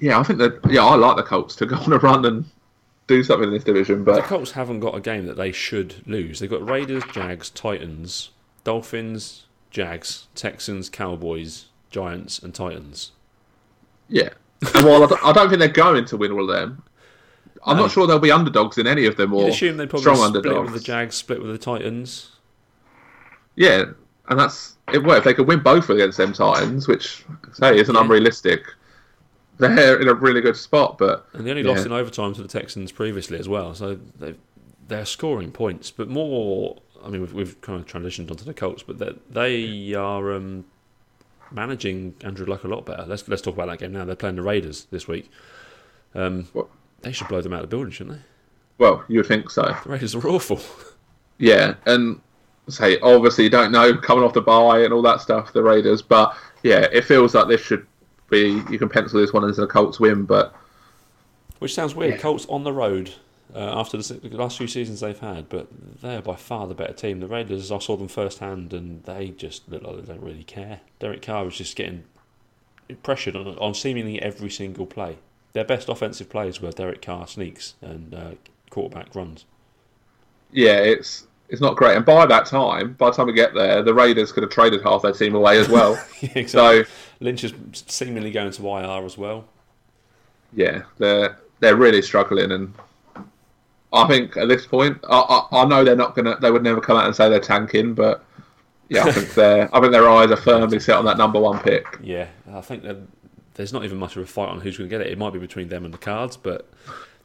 [0.00, 2.46] yeah, I think that yeah, I like the Colts to go on a run and
[3.06, 4.04] do something in this division.
[4.04, 6.40] But the Colts haven't got a game that they should lose.
[6.40, 8.30] They've got Raiders, Jags, Titans,
[8.64, 13.12] Dolphins, Jags, Texans, Cowboys, Giants, and Titans.
[14.08, 14.30] yeah,
[14.74, 16.82] and while I don't think they're going to win all of them,
[17.66, 17.82] I'm No.
[17.82, 20.16] not sure they'll be underdogs in any of them or You'd assume they'd probably strong
[20.16, 20.72] split underdogs.
[20.72, 22.30] with the Jags, split with the Titans.
[23.56, 23.84] Yeah,
[24.28, 25.02] and that's it.
[25.02, 28.00] Well, if they could win both against them Titans, which say isn't Yeah.
[28.00, 28.64] unrealistic,
[29.58, 30.96] they're in a really good spot.
[30.98, 31.70] But And they only Yeah.
[31.70, 33.74] lost in overtime to the Texans previously as well.
[33.74, 34.38] So they've,
[34.88, 36.80] they're scoring points, but more.
[37.04, 38.98] I mean, we've, we've kind of transitioned onto the Colts, but
[39.32, 40.64] they are um,
[41.50, 43.04] managing Andrew Luck a lot better.
[43.06, 44.04] Let's let's talk about that game now.
[44.04, 45.30] They're playing the Raiders this week.
[46.14, 46.68] Um, What?
[47.02, 48.22] They should blow them out of the building, shouldn't they?
[48.80, 49.76] well, you would think so.
[49.84, 50.60] The Raiders are awful.
[51.38, 52.20] Yeah, and
[52.68, 55.52] say obviously you don't know coming off the bye and all that stuff.
[55.52, 57.86] The Raiders, but yeah, it feels like this should
[58.28, 58.62] be.
[58.70, 60.54] You can pencil this one as a Colts win, but
[61.58, 62.14] Which sounds weird.
[62.14, 62.20] Yeah.
[62.20, 63.14] Colts on the road
[63.54, 65.68] uh, after the, the last few seasons they've had, but
[66.02, 67.20] they're by far the better team.
[67.20, 70.80] The Raiders, I saw them firsthand, and they just look like they don't really care.
[70.98, 72.04] Derek Carr was just getting
[73.02, 75.18] pressured on, on seemingly every single play.
[75.52, 78.30] Their best offensive plays were Derek Carr sneaks and uh,
[78.70, 79.44] quarterback runs.
[80.52, 81.96] yeah, it's it's not great.
[81.96, 84.82] And by that time, by the time we get there, the Raiders could have traded
[84.82, 85.94] half their team away as well.
[86.22, 86.46] exactly.
[86.46, 86.84] so
[87.18, 89.46] Lynch is seemingly going to IR as well.
[90.54, 92.72] yeah, they're they're really struggling, and
[93.92, 96.38] I think at this point, I, I, I know they're not gonna.
[96.40, 98.24] They would never come out and say they're tanking, but
[98.88, 101.58] yeah, I think their I think their eyes are firmly set on that number one
[101.60, 101.98] pick.
[102.02, 102.96] Yeah, I think that
[103.54, 105.12] there's not even much of a fight on who's going to get it.
[105.12, 106.68] It might be between them and the Cards, but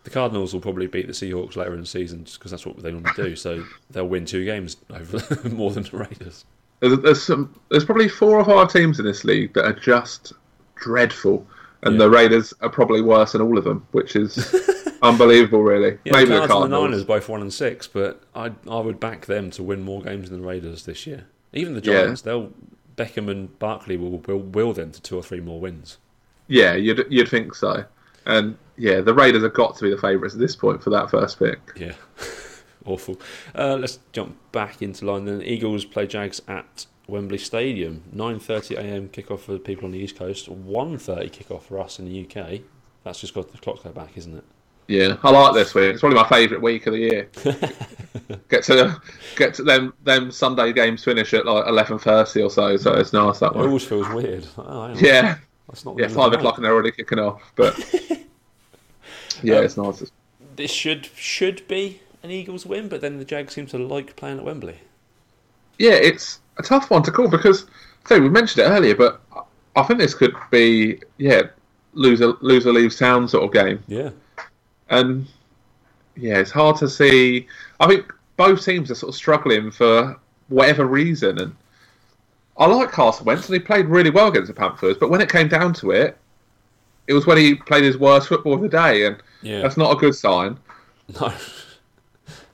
[0.04, 2.78] the Cardinals will probably beat the Seahawks later in the season just because that's what
[2.78, 3.36] they normally do.
[3.36, 6.46] So they'll win two games over more than the Raiders.
[6.82, 7.60] There's, there's some.
[7.70, 10.34] There's probably four or five teams in this league that are just
[10.76, 11.46] dreadful,
[11.84, 12.00] and Yeah.
[12.00, 14.54] the Raiders are probably worse than all of them, which is
[15.02, 15.98] unbelievable, really.
[16.06, 16.84] Yeah, Maybe the the Cards and the Cardinals.
[16.92, 20.30] Niners both one and six, but I I would back them to win more games
[20.30, 21.26] than the Raiders this year.
[21.54, 22.02] Even the Yeah.
[22.04, 22.52] Giants, they'll
[22.98, 25.98] Beckham and Barkley will, will will them to two or three more wins.
[26.48, 27.84] Yeah, you'd you'd think so,
[28.26, 31.10] and yeah, the Raiders have got to be the favourites at this point for that
[31.10, 31.60] first pick.
[31.76, 31.94] Yeah,
[32.86, 33.20] awful.
[33.54, 35.26] Uh, let's jump back into line.
[35.26, 38.04] Then Eagles play Jags at Wembley Stadium.
[38.16, 39.10] 9:30 a.m.
[39.10, 40.48] kickoff for the people on the East Coast.
[40.50, 42.62] 1:30 kickoff for us in the UK.
[43.04, 44.44] That's just got the clock go back, isn't it?
[44.88, 45.92] Yeah, I like this week.
[45.94, 47.30] It's probably my favourite week of the year.
[48.50, 49.02] get to
[49.36, 53.12] get to them them Sunday games finish at like eleven thirty or so, so it's
[53.14, 53.68] nice that It one.
[53.68, 54.46] always feels weird.
[54.60, 54.94] Oh.
[54.96, 55.38] Yeah,
[55.68, 57.78] that's not yeah, five middle of the o'clock and they're already kicking off, but
[59.42, 60.02] yeah, Um, it's nice.
[60.02, 60.12] night.
[60.56, 64.38] This should should be an Eagles win, but then the Jags seem to like playing
[64.40, 64.80] at Wembley.
[65.78, 67.66] Yeah, it's a tough one to call because,
[68.06, 69.22] say, we mentioned it earlier, but
[69.76, 71.44] I think this could be yeah,
[71.94, 73.84] loser loser leaves town sort of game.
[73.88, 74.12] Yeah,
[74.90, 75.28] and
[76.16, 77.48] yeah, it's hard to see.
[77.80, 81.56] I think both teams are sort of struggling for whatever reason, and
[82.58, 84.98] I like Carson Wentz, and he played really well against the Panthers.
[84.98, 86.18] But when it came down to it,
[87.08, 89.62] it was when he played his worst football of the day, and yeah.
[89.62, 90.58] that's not a good sign.
[91.20, 91.32] No.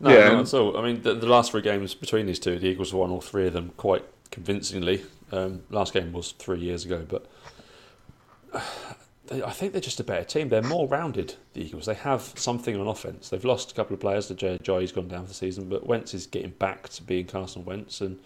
[0.01, 0.29] No, Yeah.
[0.31, 0.75] not at all.
[0.77, 3.47] I mean, the, the last three games between these two, the Eagles won all three
[3.47, 5.03] of them quite convincingly.
[5.31, 7.27] Um, last game was three years ago, but
[9.27, 10.49] they, I think they're just a better team.
[10.49, 11.85] They're more rounded, the Eagles.
[11.85, 13.29] They have something on offense.
[13.29, 14.27] They've lost a couple of players.
[14.27, 17.27] The J- Jai's gone down for the season, but Wentz is getting back to being
[17.27, 18.19] Carson Wentz, and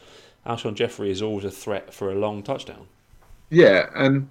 [0.46, 2.88] Alshon Jeffery is always a threat for a long touchdown.
[3.50, 4.30] Yeah, and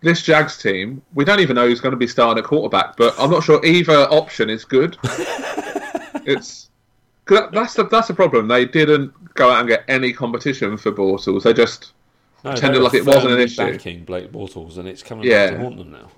[0.00, 3.14] this Jags team, we don't even know who's going to be starting at quarterback, but
[3.18, 4.96] I'm not sure either option is good.
[6.26, 6.70] it's
[7.28, 8.48] that's the that's the problem.
[8.48, 11.42] They didn't go out and get any competition for Bortles.
[11.42, 11.92] They just
[12.44, 13.72] No, Pretended like it wasn't an issue.
[13.72, 15.48] Backing Blake Bortles, and it's coming Yeah.
[15.50, 16.08] back to haunt them now.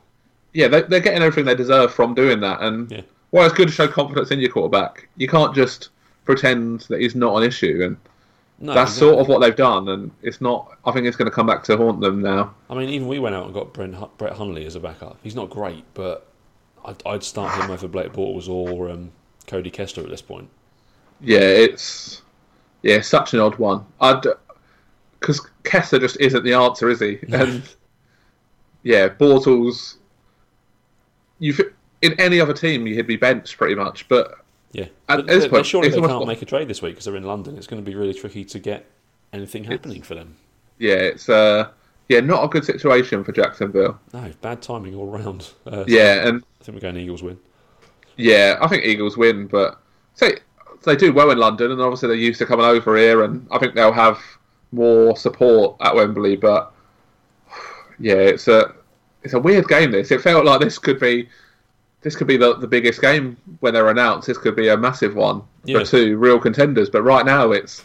[0.53, 2.61] yeah, they, they're getting everything they deserve from doing that.
[2.61, 3.01] And Yeah.
[3.31, 5.89] while it's good to show confidence in your quarterback, you can't just
[6.25, 7.81] pretend that he's not an issue.
[7.85, 7.97] And
[8.61, 9.09] No, that's exactly.
[9.09, 9.89] sort of what they've done.
[9.89, 10.79] And it's not.
[10.85, 12.55] I think it's going to come back to haunt them now.
[12.69, 15.19] I mean, even we went out and got Brent, Brett Hundley as a backup.
[15.23, 16.27] He's not great, but
[16.85, 19.13] I'd, I'd start him over Blake Bortles or um,
[19.47, 20.49] Cody Kessler at this point.
[21.21, 22.23] Yeah, it's
[22.83, 23.85] yeah, such an odd one.
[24.01, 24.25] I'd
[25.21, 27.19] because Kessler just isn't the answer, is he?
[27.33, 27.63] And
[28.83, 29.97] yeah, Bortles.
[31.41, 31.55] You,
[32.03, 34.09] in any other team he'd be benched pretty much.
[34.09, 34.35] But
[34.73, 37.07] Yeah, At but this they- point, surely they can't make a trade this week because
[37.07, 37.57] they're in London.
[37.57, 38.85] It's going to be really tricky to get
[39.33, 40.37] anything happening for them.
[40.79, 41.69] yeah, it's uh
[42.09, 43.99] yeah not a good situation for Jacksonville.
[44.13, 45.51] No, bad timing all round.
[45.67, 47.39] Uh, so Yeah, and I think we're going Eagles win.
[48.17, 49.81] yeah, I think Eagles win, but
[50.15, 50.39] say
[50.85, 53.59] they do well in London, and obviously they're used to coming over here, and I
[53.59, 54.19] think they'll have
[54.73, 56.37] more support at Wembley.
[56.37, 56.73] But
[57.99, 58.75] yeah, it's a
[59.23, 59.91] it's a weird game.
[59.93, 61.29] This it felt like this could be
[62.03, 64.27] this could be the, the biggest game when they're announced.
[64.29, 65.81] This could be a massive one Yeah.
[65.81, 66.89] for two real contenders.
[66.91, 67.85] But right now, it's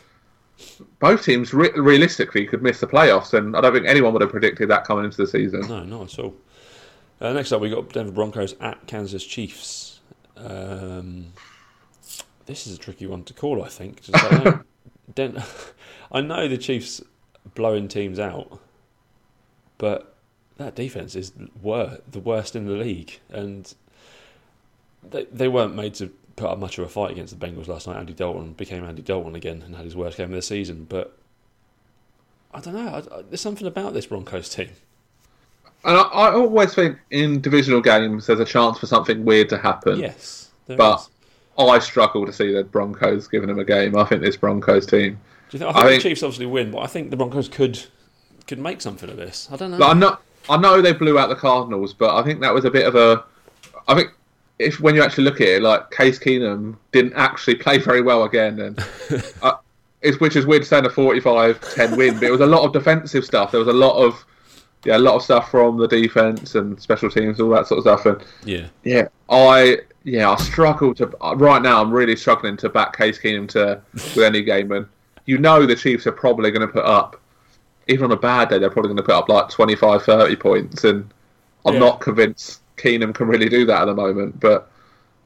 [0.99, 4.31] both teams re- realistically could miss the playoffs, and I don't think anyone would have
[4.31, 5.61] predicted that coming into the season.
[5.67, 6.35] No, not at all.
[7.19, 9.99] Uh, next up, we got Denver Broncos at Kansas Chiefs.
[10.37, 11.27] Um,
[12.45, 14.01] this is a tricky one to call, I think.
[14.13, 14.65] I, don't-
[15.15, 15.43] Den-
[16.11, 17.01] I know the Chiefs
[17.55, 18.59] blowing teams out,
[19.77, 20.15] but
[20.57, 23.73] that defense is wor- the worst in the league, and
[25.09, 27.87] they they weren't made to put up much of a fight against the Bengals last
[27.87, 27.97] night.
[27.97, 31.17] Andy Dalton became Andy Dalton again and had his worst game of the season, but.
[32.55, 32.87] I don't know.
[32.87, 34.69] I, I, there's something about this Broncos team.
[35.85, 39.57] And I, I always think in divisional games, there's a chance for something weird to
[39.57, 39.99] happen.
[39.99, 41.09] Yes, But is.
[41.57, 43.97] I struggle to see the Broncos giving them a game.
[43.97, 45.19] I think this Broncos team.
[45.49, 47.49] Do you think, I think I the Chiefs obviously win, but I think the Broncos
[47.49, 47.83] could
[48.47, 49.49] could make something of this.
[49.51, 49.77] I don't know.
[49.77, 50.17] But I know,
[50.49, 52.95] I know they blew out the Cardinals, but I think that was a bit of
[52.95, 53.23] a.
[53.87, 54.11] I think
[54.59, 58.23] if when you actually look at it, like Case Keenum didn't actually play very well
[58.23, 58.79] again, and
[59.41, 59.55] uh,
[60.01, 63.25] it's which is weird saying a 45-10 win, but it was a lot of defensive
[63.25, 63.51] stuff.
[63.51, 64.25] There was a lot of
[64.85, 67.83] yeah, a lot of stuff from the defense and special teams, all that sort of
[68.01, 71.81] stuff, and yeah, Yeah, I yeah I struggle to right now.
[71.81, 73.81] I'm really struggling to back Case Keenum to
[74.15, 74.87] with any game, and
[75.25, 77.21] you know the Chiefs are probably going to put up,
[77.87, 80.85] even on a bad day, they're probably going to put up like 25, 30 points,
[80.85, 81.13] and
[81.65, 81.79] I'm Yeah.
[81.79, 84.39] not convinced Keenum can really do that at the moment.
[84.39, 84.69] But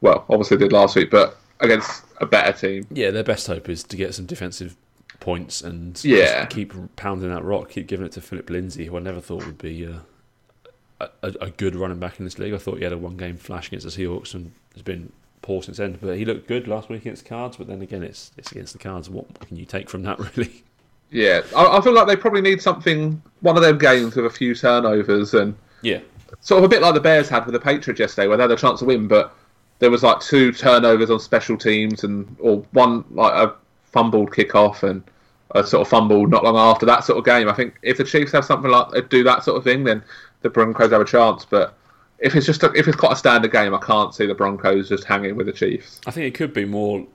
[0.01, 2.86] well, obviously did last week, but against a better team.
[2.91, 3.10] yeah.
[3.12, 4.76] Their best hope is to get some defensive
[5.20, 6.45] points and just Yeah.
[6.45, 9.58] keep pounding that rock, keep giving it to Phillip Lindsay, who I never thought would
[9.58, 12.53] be uh, a, a good running back in this league.
[12.53, 15.64] I thought he had a one game flash against the Seahawks and has been poor
[15.64, 15.97] since then.
[16.01, 17.58] But he looked good last week against the Cards.
[17.58, 19.10] But then again, it's it's against the Cards.
[19.10, 20.64] What can you take from that, really?
[21.10, 23.22] Yeah, I, I feel like they probably need something.
[23.41, 25.99] One of them games with a few turnovers and Yeah,
[26.40, 28.52] sort of a bit like the Bears had with the Patriots yesterday, where they had
[28.52, 29.36] a chance to win, but
[29.80, 33.54] there was like two turnovers on special teams and or one like a
[33.86, 35.04] fumbled kickoff and
[35.52, 37.48] a sort of fumble not long after that sort of game.
[37.48, 40.04] I think if the Chiefs have something like do that sort of thing, then
[40.42, 41.46] the Broncos have a chance.
[41.46, 41.76] But
[42.20, 44.90] if it's just a, if it's quite a standard game, I can't see the Broncos
[44.90, 46.02] just hanging with the Chiefs.
[46.06, 47.06] I think it could be more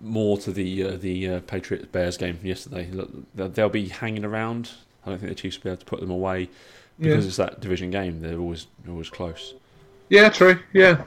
[0.00, 2.90] more to the uh, the uh, Patriots Bears game from yesterday.
[2.90, 4.72] Look, They'll be hanging around.
[5.04, 6.48] I don't think the Chiefs will be able to put them away
[6.98, 7.28] because Yeah.
[7.28, 8.20] it's that division game.
[8.20, 9.54] They're always always close.
[10.08, 10.58] Yeah, true.
[10.72, 11.02] Yeah,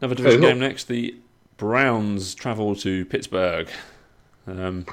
[0.00, 0.84] Another division game next.
[0.88, 1.14] The
[1.58, 3.68] Browns travel to Pittsburgh.
[4.46, 4.86] Um,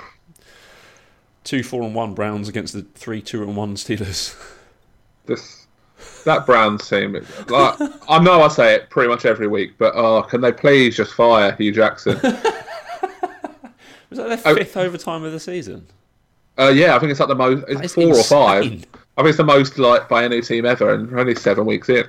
[1.43, 4.35] two four and one Browns against the three two and one Steelers.
[5.25, 5.67] this
[6.25, 7.13] that Browns team.
[7.47, 7.75] Like,
[8.09, 11.13] I know I say it pretty much every week, but oh, can they please just
[11.13, 12.19] fire Hue Jackson?
[14.09, 14.55] Was that their Oh.
[14.55, 15.87] fifth overtime of the season?
[16.57, 17.63] Uh, yeah, I think it's like the most.
[17.67, 18.85] It's four or five.
[19.17, 19.17] Insane.
[19.17, 21.89] I think it's the most like by any team ever, and we're only seven weeks
[21.89, 22.05] in.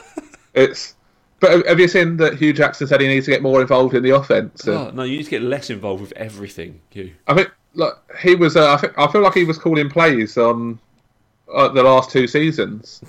[0.54, 0.94] it's.
[1.40, 4.02] But have you seen that Hue Jackson said he needs to get more involved in
[4.02, 4.66] the offense?
[4.66, 6.80] Oh, no, you need to get less involved with everything.
[6.92, 7.12] You.
[7.26, 8.56] I think like he was.
[8.56, 10.78] Uh, I think I feel like he was calling plays on
[11.52, 13.02] uh, the last two seasons,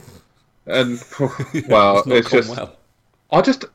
[0.66, 1.02] and
[1.70, 2.50] well, It's not it's just.
[2.50, 2.76] well.
[3.32, 3.66] I just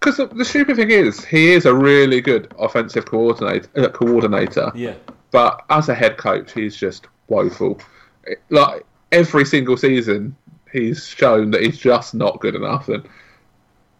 [0.00, 3.68] because the, the stupid thing is he is a really good offensive coordinator.
[3.76, 4.94] Uh, coordinator, Yeah.
[5.30, 7.78] but as a head coach, he's just woeful.
[8.24, 10.36] It- Like every single season,
[10.72, 13.06] he's shown that he's just not good enough, and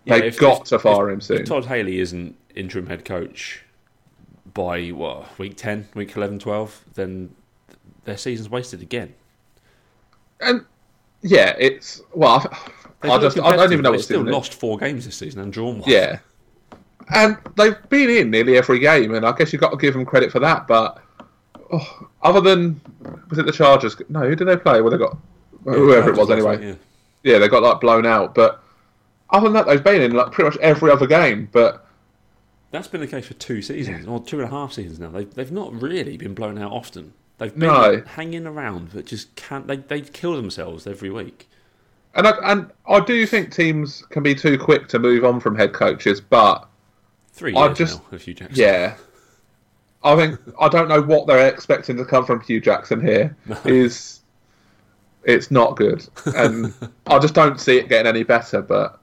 [0.05, 1.41] Yeah, they've got to fire him soon.
[1.41, 3.63] If Todd Haley isn't interim head coach
[4.55, 7.35] by what week 10, week 11, 12, then
[8.05, 9.15] their season's wasted again.
[10.41, 10.65] and
[11.23, 12.71] yeah, it's well, I,
[13.03, 15.53] They've I just I don't even know what's still lost four games this season and
[15.53, 15.91] drawn one.
[15.91, 16.19] Yeah,
[17.15, 20.05] and they've been in nearly every game, and I guess you've got to give them
[20.07, 20.67] credit for that.
[20.67, 21.03] But
[21.73, 22.81] oh, other than
[23.29, 23.97] was it the Chargers?
[24.09, 24.81] No, who did they play?
[24.81, 25.17] Well, they got
[25.67, 26.65] Yeah, whoever it was anyway.
[26.67, 26.75] yeah.
[27.23, 28.35] yeah, they got like blown out.
[28.35, 28.63] But
[29.31, 31.49] other than that, they've been in like pretty much every other game.
[31.53, 31.87] But
[32.71, 35.11] That's been the case for two seasons, or two and a half seasons now.
[35.11, 37.13] They've, they've not really been blown out often.
[37.39, 38.03] They've been No.
[38.07, 39.67] hanging around, but just can't.
[39.67, 41.49] They, they kill themselves every week.
[42.15, 45.57] and I, and I do think teams can be too quick to move on from
[45.57, 46.21] head coaches.
[46.21, 46.67] But
[47.33, 48.57] Three I years just- now with Hue Jackson.
[48.63, 48.97] yeah,
[50.03, 53.37] I think I don't know what they're expecting to come from Hue Jackson here.
[53.65, 54.21] Is
[55.25, 56.73] it's not good, and
[57.07, 58.63] I just don't see it getting any better.
[58.63, 58.99] But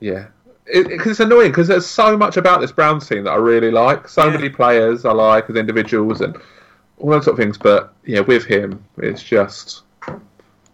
[0.00, 0.28] yeah,
[0.64, 3.70] because it, it's annoying because there's so much about this Browns team that I really
[3.70, 4.08] like.
[4.08, 4.34] So Yeah.
[4.34, 6.36] many players I like as individuals and
[6.98, 7.58] all those sort of things.
[7.58, 9.82] But yeah, with him, it's just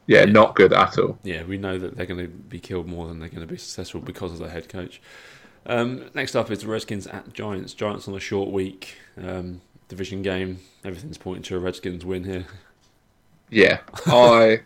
[0.07, 1.19] yeah, not good at all.
[1.23, 3.57] Yeah, we know that they're going to be killed more than they're going to be
[3.57, 5.01] successful because of their head coach.
[5.67, 7.75] Um, next up is the Redskins at Giants.
[7.75, 10.61] Giants on a short week, um, division game.
[10.85, 12.45] Everything's pointing to a Redskins win here.
[13.51, 14.61] Yeah, I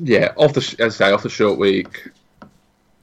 [0.00, 2.08] yeah off the as I say off the short week.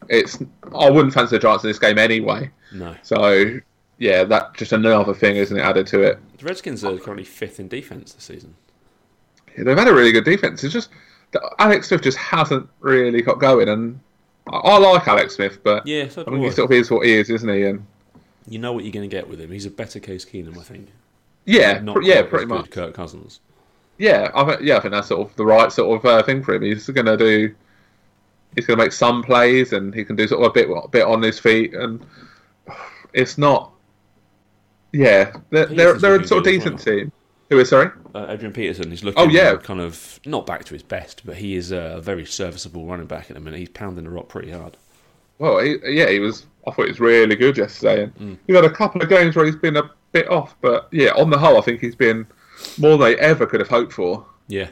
[0.07, 0.37] It's
[0.73, 2.51] I wouldn't fancy the Giants in this game anyway.
[2.71, 3.59] No, So
[3.97, 5.61] yeah, that just another thing, isn't it?
[5.61, 6.19] Added to it.
[6.37, 8.55] the Redskins are currently fifth in defense this season.
[9.57, 10.63] Yeah, they've had a really good defense.
[10.63, 10.89] It's just
[11.59, 13.99] Alex Smith just hasn't really got going, and
[14.63, 17.13] I, like Alex Smith, but Yeah, so I mean, he sort of is what he
[17.13, 17.63] is, isn't he?
[17.63, 17.85] And
[18.47, 19.51] You know what you're going to get with him.
[19.51, 20.89] He's a better Case Keenum, I think.
[21.45, 22.69] yeah, Not pr- yeah, pretty much.
[22.69, 23.39] Kirk Cousins.
[23.97, 26.43] Yeah, I think, yeah, I think that's sort of the right sort of uh, thing
[26.43, 26.63] for him.
[26.63, 27.55] He's going to do.
[28.55, 31.05] He's going to make some plays, and he can do sort of a bit, bit
[31.05, 32.05] on his feet, and
[33.13, 33.71] it's not.
[34.91, 36.83] Yeah, they're they're, they're a sort of decent well.
[36.97, 37.11] team.
[37.49, 37.91] Who is sorry?
[38.13, 39.55] Uh, Adrian Peterson, he's looking Oh, yeah.
[39.57, 43.29] kind of not back to his best, but he is a very serviceable running back
[43.29, 43.59] at the minute.
[43.59, 44.77] He's pounding the rock pretty hard.
[45.37, 46.45] Well, he, yeah, he was.
[46.67, 48.37] I thought he was really good yesterday, and Mm.
[48.47, 51.29] he's had a couple of games where he's been a bit off, but yeah, on
[51.29, 52.25] the whole, I think he's been
[52.79, 54.25] more than they ever could have hoped for.
[54.47, 54.69] Yeah,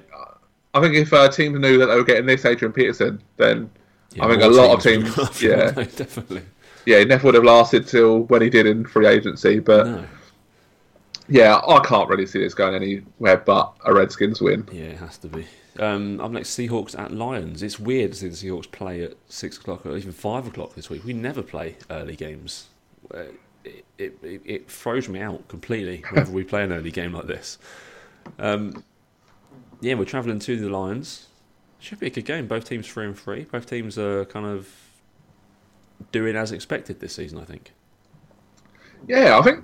[0.74, 3.69] I think if uh, teams knew that they were getting this Adrian Peterson, then
[4.15, 5.71] yeah I think a lot of teams, after him, yeah.
[5.71, 5.84] they?
[5.86, 6.41] definitely.
[6.88, 9.59] yeah, he never would have lasted till when he did in free agency.
[9.59, 10.05] But No,
[11.28, 14.67] yeah, I can't really see this going anywhere but a Redskins win.
[14.71, 15.47] yeah, it has to be.
[15.80, 17.63] Um, up next, Seahawks at Lions.
[17.63, 20.89] It's weird to see the Seahawks play at six o'clock or even five o'clock this
[20.89, 21.03] week.
[21.03, 22.67] We never play early games.
[23.13, 23.24] Uh,
[23.63, 27.28] It, it, it, it throws me out completely whenever we play an early game like
[27.28, 27.57] this.
[28.38, 28.84] Um,
[29.82, 31.28] yeah, we're travelling to the Lions.
[31.80, 32.47] Should be a good game.
[32.47, 33.45] Both teams three and three.
[33.45, 34.69] Both teams are kind of
[36.11, 37.39] doing as expected this season.
[37.39, 37.71] I think.
[39.07, 39.63] Yeah, I think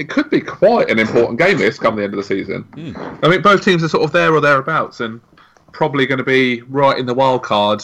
[0.00, 2.64] it could be quite an important game this come the end of the season.
[3.22, 5.20] I mean, both teams are sort of there or thereabouts, and
[5.72, 7.82] probably going to be right in the wild card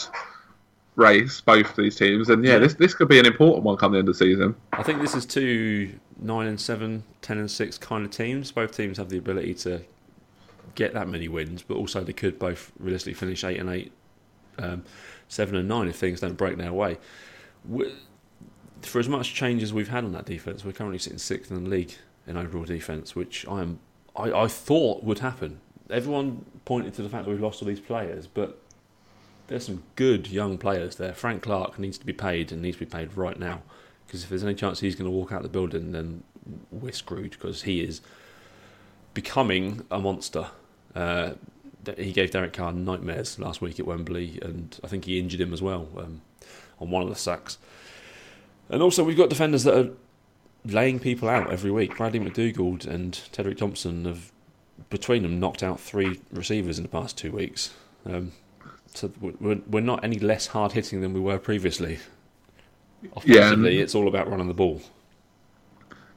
[0.96, 1.40] race.
[1.42, 2.58] Both these teams, and yeah, Yeah.
[2.60, 4.54] this this could be an important one come the end of the season.
[4.72, 8.50] I think this is two nine and seven, 10 and six kind of teams.
[8.50, 9.82] Both teams have the ability to
[10.74, 13.92] get that many wins, but also they could both realistically finish eight and eight,
[14.58, 14.82] um,
[15.28, 16.96] seven and nine if things don't break their way.
[17.68, 17.92] we
[18.82, 21.64] for as much change as we've had on that defense, we're currently sitting sixth in
[21.64, 21.94] the league
[22.26, 23.78] in overall defense, which I am
[24.16, 25.60] I, I thought would happen.
[25.90, 28.60] Everyone pointed to the fact that we've lost all these players, but
[29.46, 31.12] there's some good young players there.
[31.12, 33.62] Frank Clark needs to be paid and needs to be paid right now.
[34.06, 36.22] Because if there's any chance he's going to walk out the building, then
[36.70, 38.00] we're screwed because he is
[39.14, 40.48] becoming a monster.
[40.94, 41.32] Uh,
[41.96, 45.52] he gave Derek Carr nightmares last week at Wembley, and I think he injured him
[45.52, 46.20] as well um,
[46.80, 47.58] on one of the sacks.
[48.68, 49.90] And also, we've got defenders that are
[50.66, 51.96] laying people out every week.
[51.96, 54.32] Bradley McDougald and Tedric Thompson have,
[54.90, 57.72] between them, knocked out three receivers in the past two weeks.
[58.04, 58.32] Um,
[58.94, 61.98] so we're, we're not any less hard hitting than we were previously.
[63.14, 64.80] Offensively, and- it's all about running the ball.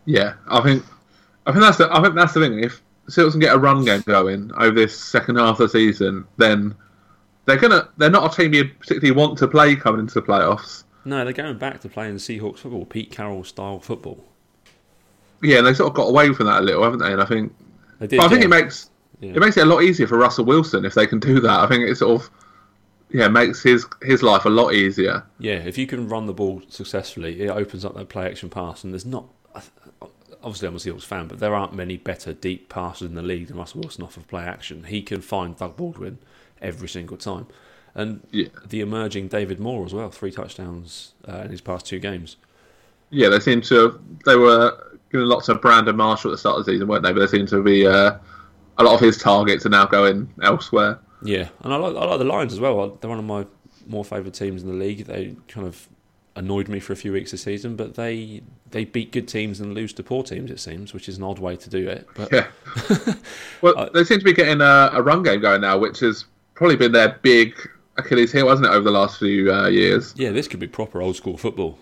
[0.06, 0.84] Yeah, I think
[1.46, 2.64] I think that's the I think that's the thing.
[2.64, 6.26] If Seals can get a run game going over this second half of the season,
[6.38, 6.74] then
[7.46, 10.84] they're gonna they're not a team you particularly want to play coming into the playoffs.
[11.06, 14.26] No, they're going back to playing Seahawks football, Pete Carroll style football.
[15.42, 17.12] Yeah, and they sort of got away from that a little, haven't they?
[17.14, 17.54] And I think
[18.00, 18.18] They did.
[18.18, 18.46] but I think yeah.
[18.48, 18.90] it makes
[19.22, 19.32] Yeah.
[19.36, 21.60] it makes it a lot easier for Russell Wilson if they can do that.
[21.62, 22.30] I think it sort of
[23.12, 25.24] yeah makes his his life a lot easier.
[25.40, 28.84] Yeah, if you can run the ball successfully, it opens up that play action pass.
[28.84, 29.26] And there's not,
[30.44, 33.48] obviously, I'm a Seahawks fan, but there aren't many better deep passes in the league
[33.48, 34.84] than Russell Wilson off of play action.
[34.86, 36.20] He can find Doug Baldwin
[36.62, 37.48] every single time.
[37.96, 38.48] And Yeah.
[38.66, 42.36] the emerging David Moore as well, three touchdowns uh, in his past two games.
[43.12, 46.60] Yeah, they seem to have, they were giving lots of Brandon Marshall at the start
[46.60, 47.14] of the season, weren't they?
[47.14, 48.18] But they seem to be uh,
[48.78, 51.00] a lot of his targets are now going elsewhere.
[51.24, 52.98] Yeah, and I like I like the Lions as well.
[53.02, 53.46] They're one of my
[53.88, 55.06] more favourite teams in the league.
[55.06, 55.88] They kind of
[56.36, 58.42] annoyed me for a few weeks this season, but they
[58.72, 60.52] they beat good teams and lose to poor teams.
[60.52, 62.08] It seems, which is an odd way to do it.
[62.16, 62.48] But Yeah.
[63.62, 66.26] well, Uh, they seem to be getting a, a run game going now, which has
[66.54, 67.56] probably been their big
[67.98, 70.14] Achilles heel, hasn't it, over the last few uh, years?
[70.16, 71.78] yeah, this could be proper old school football.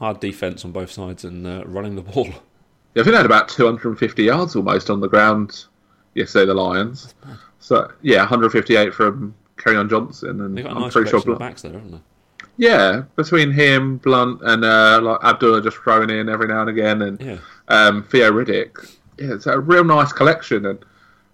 [0.00, 2.26] Hard defense on both sides and uh, running the ball.
[2.26, 5.66] Yeah, I think they had about 250 yards almost on the ground
[6.14, 7.14] yesterday, the Lions.
[7.60, 10.40] So, yeah, 158 from Kerryon Johnson.
[10.40, 12.00] And They got a I'm nice pretty sure Blount, backs there, haven't they?
[12.56, 17.02] Yeah, between him, Blount, and uh, like Abdullah just throwing in every now and again,
[17.02, 17.38] and Yeah,
[17.68, 18.96] um, Theo Riddick.
[19.18, 20.66] Yeah, it's a real nice collection.
[20.66, 20.78] And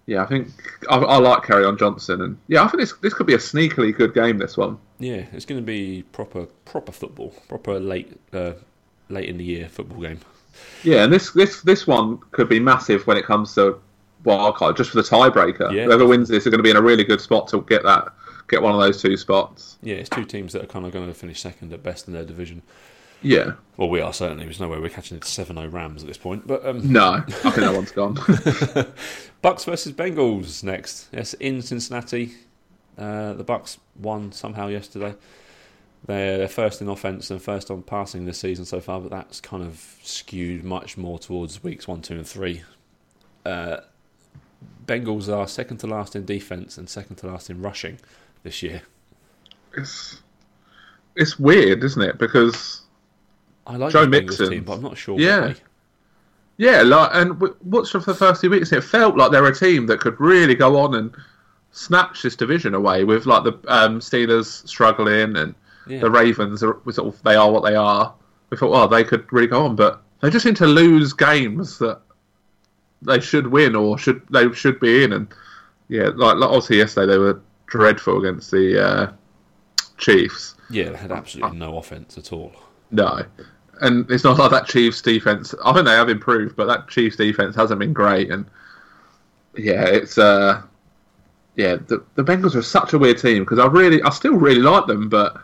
[0.06, 0.48] yeah, I think
[0.88, 3.96] I, I like Kerryon Johnson, and yeah, I think this this could be a sneakily
[3.96, 4.38] good game.
[4.38, 4.78] This one.
[4.98, 8.52] Yeah, it's going to be proper proper football, proper late uh,
[9.08, 10.20] late in the year football game.
[10.84, 13.80] Yeah, and this this this one could be massive when it comes to
[14.24, 15.72] wild card, just for the tiebreaker.
[15.72, 15.84] Yeah.
[15.84, 18.12] Whoever wins this is going to be in a really good spot to get that
[18.48, 19.76] get one of those two spots.
[19.82, 22.14] Yeah, it's two teams that are kind of going to finish second at best in
[22.14, 22.62] their division.
[23.22, 23.52] Yeah.
[23.76, 24.44] Well, we are certainly.
[24.44, 26.46] There's no way we're catching the 7-0 Rams at this point.
[26.46, 28.16] But um, No, I think that one's gone.
[29.44, 31.08] Bucs versus Bengals next.
[31.12, 32.34] Yes, in Cincinnati.
[32.96, 35.14] Uh, the Bucs won somehow yesterday.
[36.06, 39.40] They're, they're first in offense and first on passing this season so far, but that's
[39.40, 42.62] kind of skewed much more towards weeks one, two, and three.
[43.44, 43.78] Uh,
[44.86, 47.98] Bengals are second to last in defense and second to last in rushing
[48.42, 48.82] this year.
[49.76, 50.22] it's
[51.16, 52.18] it's weird, isn't it?
[52.18, 52.82] Because
[53.66, 54.50] I like Joe Mixon.
[54.50, 55.46] team, but I'm not sure Yeah.
[55.48, 55.54] why.
[56.56, 59.86] yeah, like and what's for the first two weeks, it felt like they're a team
[59.86, 61.14] that could really go on and
[61.72, 63.04] snatch this division away.
[63.04, 65.54] With like the um, Steelers struggling and
[65.86, 66.00] Yeah.
[66.00, 68.14] the Ravens are sort of they are what they are.
[68.50, 71.78] We thought, well, they could really go on, but they just seem to lose games
[71.78, 72.00] that
[73.02, 75.12] they should win or should they should be in.
[75.12, 75.26] And
[75.88, 79.12] yeah, like, like obviously yesterday they were dreadful against the uh,
[79.98, 80.54] Chiefs.
[80.70, 82.52] Yeah, they had absolutely no offense at all.
[82.90, 83.22] No.
[83.80, 85.54] And it's not like that Chiefs defense.
[85.64, 88.30] I think they have improved, but that Chiefs defense hasn't been great.
[88.30, 88.46] And
[89.56, 90.62] yeah, it's uh,
[91.56, 94.60] yeah, the, the Bengals are such a weird team because I really, I still really
[94.60, 95.40] like them, but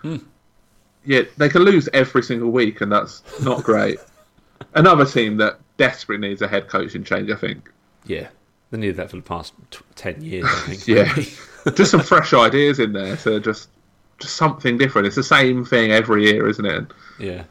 [1.04, 3.98] yeah, they can lose every single week, and that's not great.
[4.74, 7.70] Another team that desperately needs a head coaching change, I think.
[8.04, 8.28] Yeah,
[8.70, 10.46] they needed that for the past t- ten years.
[10.46, 10.86] I think.
[10.86, 13.70] Yeah, just some fresh ideas in there to just
[14.18, 15.06] just something different.
[15.06, 16.86] It's the same thing every year, isn't it?
[17.18, 17.44] Yeah.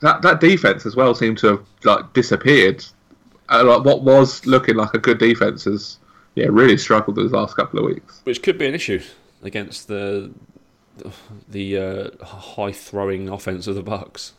[0.00, 2.84] That that defense as well seemed to have like disappeared.
[3.48, 5.98] Uh, like what was looking like a good defense has
[6.36, 8.20] yeah really struggled those last couple of weeks.
[8.24, 9.00] which could be an issue
[9.42, 10.30] against the
[11.48, 14.32] the uh, high throwing offense of the Bucs.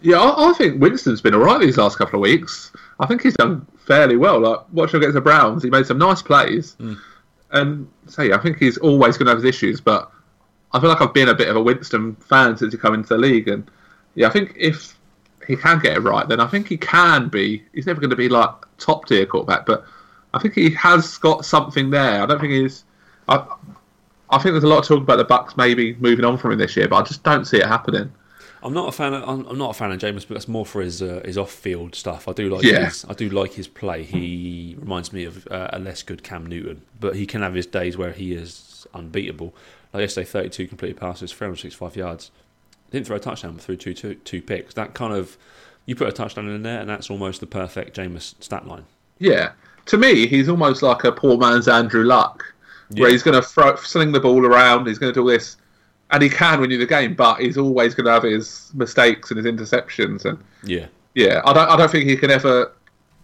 [0.00, 2.72] Yeah, I, I think Winston's been alright these last couple of weeks.
[3.00, 4.40] I think he's done fairly well.
[4.40, 6.76] Like watching against the Browns, he made some nice plays,
[7.50, 9.80] and so yeah, I think he's always going to have his issues.
[9.80, 10.10] But
[10.72, 13.08] I feel like I've been a bit of a Winston fan since he came into
[13.08, 13.70] the league, and
[14.14, 14.97] yeah, I think if
[15.48, 17.64] he can get it right, then I think he can be.
[17.72, 19.84] He's never going to be like top tier quarterback, but
[20.34, 22.22] I think he has got something there.
[22.22, 22.84] I don't think he's.
[23.28, 23.44] I,
[24.30, 26.58] I think there's a lot of talk about the Bucs maybe moving on from him
[26.58, 28.12] this year, but I just don't see it happening.
[28.62, 29.14] I'm not a fan.
[29.14, 31.50] Of, I'm, not a fan of Jameis, but that's more for his uh, his off
[31.52, 32.28] field stuff.
[32.28, 32.86] I do like Yeah.
[32.86, 34.02] his I do like his play.
[34.02, 37.66] He reminds me of uh, a less good Cam Newton, but he can have his
[37.66, 39.54] days where he is unbeatable.
[39.94, 42.30] Like yesterday, 32 completed passes, 365 yards.
[42.90, 44.74] Didn't throw a touchdown, but threw two, two, two picks.
[44.74, 45.36] That kind of
[45.86, 48.84] you put a touchdown in there, and that's almost the perfect Jameis stat line.
[49.18, 49.52] Yeah.
[49.86, 52.44] To me, he's almost like a poor man's Andrew Luck,
[52.90, 53.12] where Yeah.
[53.12, 55.56] he's going to throw, sling the ball around, he's going to do this,
[56.10, 59.30] and he can win you the game, but he's always going to have his mistakes
[59.30, 60.24] and his interceptions.
[60.26, 62.72] And Yeah, yeah, I don't, I don't think he can ever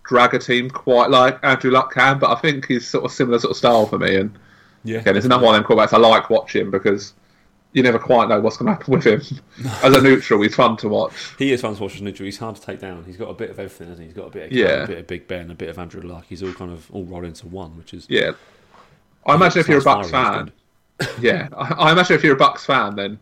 [0.04, 3.38] drag a team quite like Andrew Luck can, but I think he's sort of similar
[3.38, 4.16] sort of style for me.
[4.16, 4.38] And
[4.84, 4.98] yeah.
[5.00, 7.12] again, it's another one of them quarterbacks I like watching because
[7.74, 9.20] you never quite know what's going to happen with him.
[9.82, 11.12] As a neutral, he's fun to watch.
[11.38, 12.24] He is fun to watch as a neutral.
[12.24, 13.04] He's hard to take down.
[13.04, 14.06] He's got a bit of everything, hasn't he?
[14.06, 14.84] He's got a bit of Cam, Yeah.
[14.84, 16.24] a bit of Big Ben, a bit of Andrew Luck.
[16.28, 18.30] He's all kind of all rolled into one, which is Yeah.
[19.26, 20.52] I imagine if you're a Bucs fan,
[21.20, 23.18] yeah, I, I imagine if you're a Bucs fan, then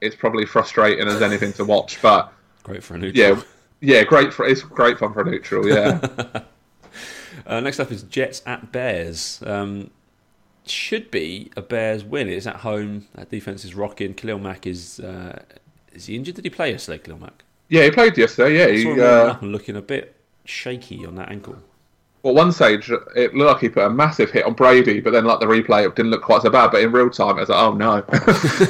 [0.00, 2.00] it's probably frustrating as anything to watch.
[2.00, 2.32] But
[2.62, 3.36] great for a neutral.
[3.36, 3.42] yeah,
[3.80, 5.68] yeah, great for it's great fun for a neutral.
[5.68, 6.00] Yeah,
[7.46, 9.42] Uh, next up is Jets at Bears.
[9.44, 9.90] Um,
[10.70, 12.28] should be a Bears win.
[12.28, 13.06] It's at home.
[13.14, 14.14] That defense is rocking.
[14.14, 15.42] Khalil Mack is uh,
[15.92, 16.36] is he injured?
[16.36, 16.98] Did he play yesterday?
[16.98, 17.44] Khalil Mack.
[17.68, 18.58] yeah, he played yesterday.
[18.58, 21.56] Yeah, he, uh, looking a bit shaky on that ankle.
[22.22, 25.24] well, one stage it looked like he put a massive hit on Brady, but then
[25.24, 26.70] like the replay, it didn't look quite so bad.
[26.70, 27.96] But in real time, it was like, oh no,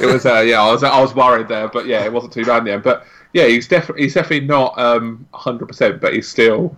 [0.01, 0.25] it was.
[0.25, 2.63] Uh, yeah, I was I was worried there, but yeah, it wasn't too bad in
[2.65, 2.83] the end.
[2.83, 6.75] But yeah, he's definitely he's definitely not um, 100%, but he's still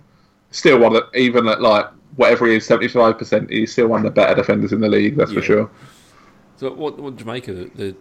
[0.50, 1.86] still one of the, even at like
[2.18, 5.16] whatever he is 75%, he's still one of the better defenders in the league.
[5.16, 5.38] That's Yeah.
[5.40, 5.70] for sure.
[6.56, 7.52] So what what Jamaica?
[7.54, 7.96] The, the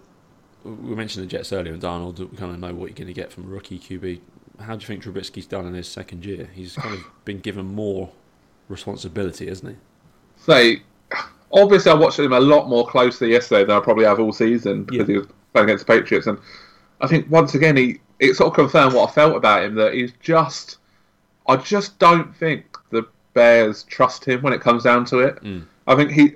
[0.64, 2.20] we mentioned the Jets earlier, and Darnold.
[2.20, 4.20] We kind of know what you're going to get from a rookie QB.
[4.60, 6.50] How do you think Trubisky's done in his second year?
[6.54, 8.10] He's kind of been given more
[8.68, 9.78] responsibility, hasn't he?
[10.38, 10.74] So
[11.54, 14.84] obviously, I watched him a lot more closely yesterday than I probably have all season
[14.84, 15.14] because Yeah.
[15.14, 16.40] he was playing against the Patriots, and
[17.02, 19.94] I think once again he it sort of confirmed what I felt about him that
[19.94, 20.78] he's just,
[21.48, 22.66] I just don't think
[23.38, 25.36] Bears trust him when it comes down to it.
[25.44, 25.64] Mm.
[25.86, 26.34] I think he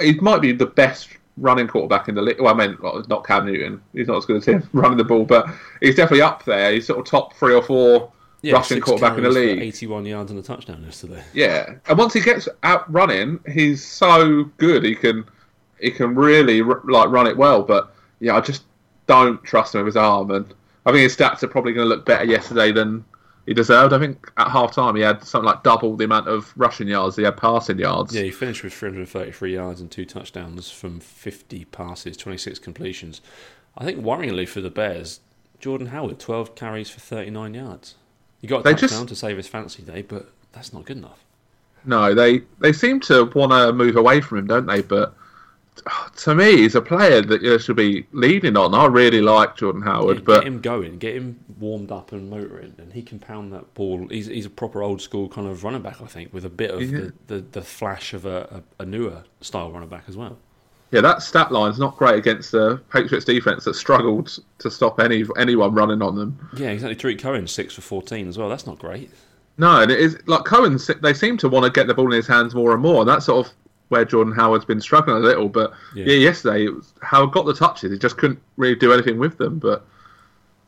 [0.00, 2.40] he might be the best running quarterback in the league.
[2.40, 2.76] Well, I mean,
[3.08, 3.80] not- Cam Newton.
[3.92, 5.48] He's not as good as him running the ball, but
[5.80, 6.72] he's definitely up there.
[6.72, 8.12] He's sort of top three or four
[8.52, 9.58] rushing quarterback in the league.
[9.62, 11.24] 81 yards and a touchdown yesterday.
[11.32, 14.84] Yeah, and once he gets out running, he's so good.
[14.84, 15.24] He can
[15.80, 17.62] he can really r- like run it well.
[17.62, 18.64] But yeah, I just
[19.06, 20.46] don't trust him with his arm, and
[20.86, 23.04] I think his stats are probably going to look better yesterday than
[23.46, 23.92] he deserved.
[23.92, 26.88] Uh, I think at half time he had something like double the amount of rushing
[26.88, 28.14] yards he had passing yards.
[28.14, 33.20] Yeah, he finished with 333 yards and two touchdowns from 50 passes, 26 completions.
[33.76, 35.20] I think worryingly for the Bears,
[35.60, 37.94] Jordan Howard, 12 carries for 39 yards.
[38.40, 40.98] He got a They touchdown just- to save his fancy day, but that's not good
[40.98, 41.18] enough.
[41.86, 44.80] No, they they seem to want to move away from him, don't they?
[44.80, 45.14] But
[46.16, 48.74] to me, he's a player that you should be leading on.
[48.74, 52.30] I really like Jordan Howard, Yeah, but get him going, get him warmed up and
[52.30, 54.06] motoring, and he can pound that ball.
[54.08, 56.70] He's, he's a proper old school kind of running back, I think, with a bit
[56.70, 56.98] of Yeah.
[56.98, 60.38] the, the, the flash of a, a, newer style running back as well.
[60.90, 65.24] Yeah, that stat line's not great against the Patriots defense that struggled to stop any
[65.36, 66.48] anyone running on them.
[66.56, 66.94] Yeah, exactly.
[66.94, 68.48] Tarik Cohen, 6 for 14 as well.
[68.48, 69.10] That's not great.
[69.58, 70.78] No, and it is like Cohen.
[71.02, 73.08] They seem to want to get the ball in his hands more and more, and
[73.08, 73.52] that sort of
[73.88, 75.48] where Jordan Howard's been struggling a little.
[75.48, 76.06] But Yeah.
[76.06, 77.92] yeah, yesterday it was, Howard got the touches.
[77.92, 79.58] He just couldn't really do anything with them.
[79.58, 79.84] But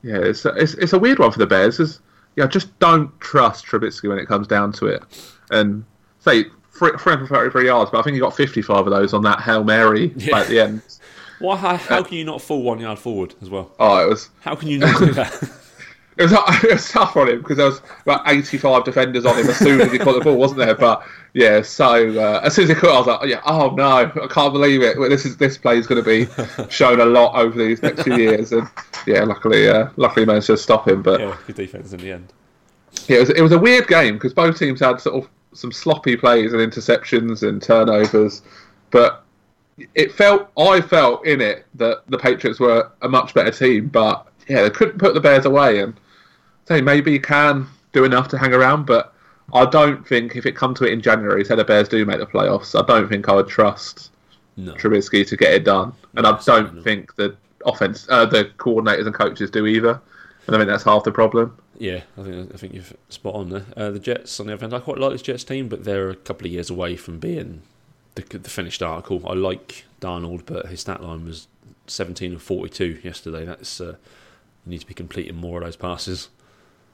[0.02, 1.80] yeah, it's a, it's, it's a weird one for the Bears.
[1.80, 2.00] Is
[2.36, 5.02] yeah, just don't trust Trubisky when it comes down to it.
[5.50, 5.84] And
[6.20, 9.40] say three, for thirty-three yards, but I think he got fifty-five of those on that
[9.40, 10.38] hail mary Yeah.
[10.40, 10.82] at the end.
[11.38, 11.56] Why?
[11.56, 13.72] How, how uh, can you not fall one yard forward as well?
[13.78, 15.50] Oh, it was How can you not do that?
[16.18, 16.32] It was,
[16.64, 19.80] it was tough on him because there was about 85 defenders on him as soon
[19.80, 20.74] as he caught the ball, wasn't there?
[20.74, 23.70] But yeah, so uh, as soon as he caught, it, I was like, yeah, oh
[23.70, 24.96] no, I can't believe it.
[25.10, 28.16] This is this play is going to be shown a lot over these next few
[28.16, 28.68] years, and
[29.06, 31.02] yeah, luckily, uh, luckily managed to stop him.
[31.02, 32.32] But yeah, good defense in the end.
[33.08, 35.72] yeah, it was, it was a weird game because both teams had sort of some
[35.72, 38.40] sloppy plays and interceptions and turnovers,
[38.90, 39.22] but
[39.94, 44.26] it felt I felt in it that the Patriots were a much better team, but
[44.48, 45.98] yeah, they couldn't put the Bears away, and
[46.66, 49.14] say maybe you can do enough to hang around, but
[49.54, 52.18] I don't think if it come to it in January, say the Bears do make
[52.18, 54.10] the playoffs, I don't think I would trust
[54.56, 54.72] No.
[54.74, 59.06] Trubisky to get it done, and No, I don't think the offense, uh, the coordinators
[59.06, 60.00] and coaches do either,
[60.46, 61.56] and I think that's half the problem.
[61.78, 63.66] Yeah, I think I think you're spot on there.
[63.76, 66.08] Uh, the Jets, on the other hand, I quite like this Jets team, but they're
[66.08, 67.62] a couple of years away from being
[68.14, 69.22] the, the finished article.
[69.26, 71.48] I like Darnold, but his stat line was
[71.86, 73.44] 17 and 42 yesterday.
[73.44, 73.96] That's uh,
[74.64, 76.28] you need to be completing more of those passes.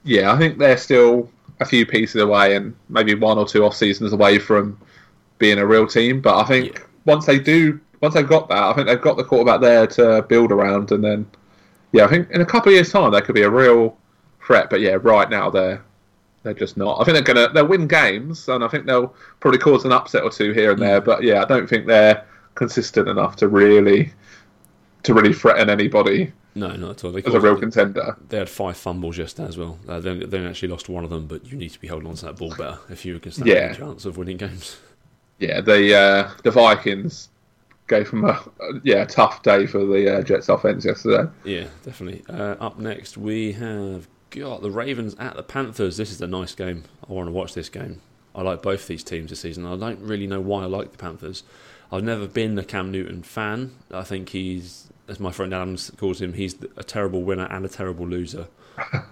[0.04, 1.30] Yeah, I think they're still
[1.60, 4.78] a few pieces away and maybe one or two off seasons away from
[5.38, 6.20] being a real team.
[6.20, 6.82] But I think Yeah.
[7.04, 10.22] once they do, once they've got that, I think they've got the quarterback there to
[10.28, 11.26] build around, and then
[11.92, 13.96] yeah, I think in a couple of years' time they could be a real
[14.44, 14.70] threat.
[14.70, 15.82] But yeah, right now they're
[16.42, 17.00] they're just not.
[17.00, 20.24] I think they're gonna they'll win games, and I think they'll probably cause an upset
[20.24, 21.00] or two here and there.
[21.00, 22.24] But yeah, I don't think they're
[22.54, 24.12] consistent enough to really
[25.04, 27.12] to really threaten anybody No, not at all.
[27.12, 28.16] They, as a real contender.
[28.28, 29.78] they had five fumbles yesterday as well.
[29.88, 32.14] Uh, they, they actually lost one of them, but you need to be holding on
[32.16, 33.54] to that ball better if you to stand Yeah.
[33.54, 34.76] any chance of winning games.
[35.38, 37.30] yeah, the uh, the Vikings
[37.88, 38.42] gave them a
[38.84, 41.30] yeah tough day for the uh, Jets offense yesterday.
[41.44, 42.22] Yeah, definitely.
[42.28, 45.96] Uh, up next, we have got the Ravens at the Panthers.
[45.96, 46.84] This is a nice game.
[47.08, 48.00] I want to watch this game.
[48.34, 49.66] I like both these teams this season.
[49.66, 51.42] I don't really know why I like the Panthers.
[51.90, 53.72] I've never been a Cam Newton fan.
[53.90, 57.68] I think he's, as my friend Adams calls him, he's a terrible winner and a
[57.68, 58.48] terrible loser.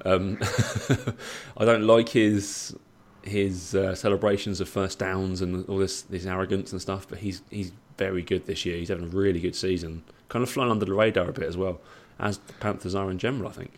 [0.06, 0.38] Um,
[1.58, 2.74] I don't like his
[3.22, 7.06] his uh, celebrations of first downs and all this this arrogance and stuff.
[7.06, 8.78] But he's he's very good this year.
[8.78, 10.02] He's having a really good season.
[10.30, 11.78] Kind of flying under the radar a bit as well,
[12.18, 13.50] as the Panthers are in general.
[13.50, 13.72] I think.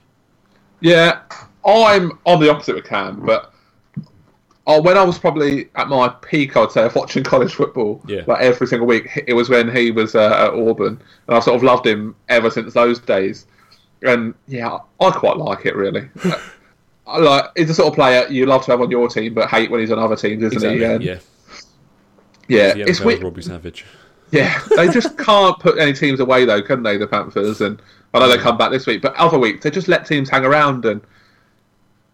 [0.81, 1.23] Yeah,
[1.65, 3.52] I'm on the opposite with Cam, but
[4.67, 8.23] oh, when I was probably at my peak, I'd say of watching college football, Yeah.
[8.27, 11.57] like every single week, it was when he was uh, at Auburn, and I've sort
[11.57, 13.47] of loved him ever since those days.
[14.03, 16.09] And yeah, I quite like it really.
[17.07, 19.49] I like he's the sort of player you love to have on your team, but
[19.49, 20.83] hate when he's on other teams, isn't he?
[20.85, 21.19] And, yeah.
[22.49, 23.23] yeah, it's weird.
[23.23, 23.85] Robbie Savage.
[24.31, 26.97] Yeah, they just can't put any teams away though, can they?
[26.97, 27.81] The Panthers, and
[28.15, 30.45] I know they come back this week, but other weeks they just let teams hang
[30.45, 31.01] around, and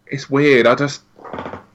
[0.07, 0.67] it's weird.
[0.67, 1.03] I just,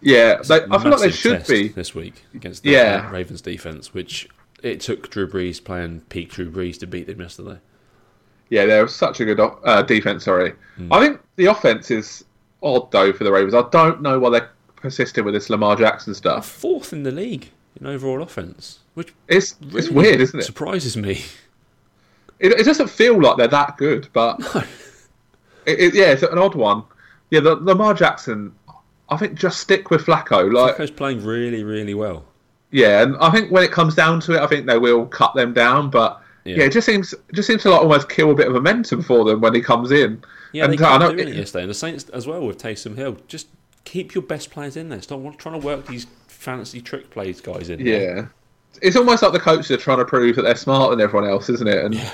[0.04, 1.70] yeah, they, I feel like they should be.
[1.70, 3.10] this week against the Yeah.
[3.10, 4.28] Ravens defense, which
[4.62, 7.60] it took Drew Brees playing peak Drew Brees to beat them yesterday.
[8.50, 10.26] Yeah, they're such a good uh, defense.
[10.26, 10.54] Sorry,
[10.92, 12.24] I think the offense is
[12.62, 13.54] odd though for the Ravens.
[13.56, 16.48] I don't know why they're persisting with this Lamar Jackson stuff.
[16.48, 17.50] Fourth in the league
[17.80, 20.44] in overall offense, which It's really it's weird, isn't it?
[20.44, 21.24] Surprises me.
[22.40, 24.40] It, it doesn't feel like they're that good, but
[25.66, 26.84] it, it, yeah, it's an odd one.
[27.30, 28.54] Yeah, the, Lamar Jackson.
[29.14, 30.52] I think just stick with Flacco.
[30.52, 32.26] Like, Flacco's playing really, really well.
[32.72, 35.34] Yeah, and I think when it comes down to it, I think they will cut
[35.36, 35.90] them down.
[35.90, 36.58] But Yeah.
[36.58, 39.24] yeah, it just seems just seems to like almost kill a bit of momentum for
[39.26, 40.24] them when he comes in.
[40.52, 42.46] Yeah, and they uh, I kept know doing it yesterday, and the Saints as well
[42.46, 43.18] with Taysom Hill.
[43.28, 43.48] Just
[43.86, 45.02] keep your best players in there.
[45.02, 47.80] Stop trying to work these fancy trick plays guys in.
[47.80, 48.00] Yeah.
[48.00, 48.34] there.
[48.82, 51.48] It's almost like the coaches are trying to prove that they're smarter than everyone else,
[51.50, 51.86] isn't it?
[51.86, 52.12] And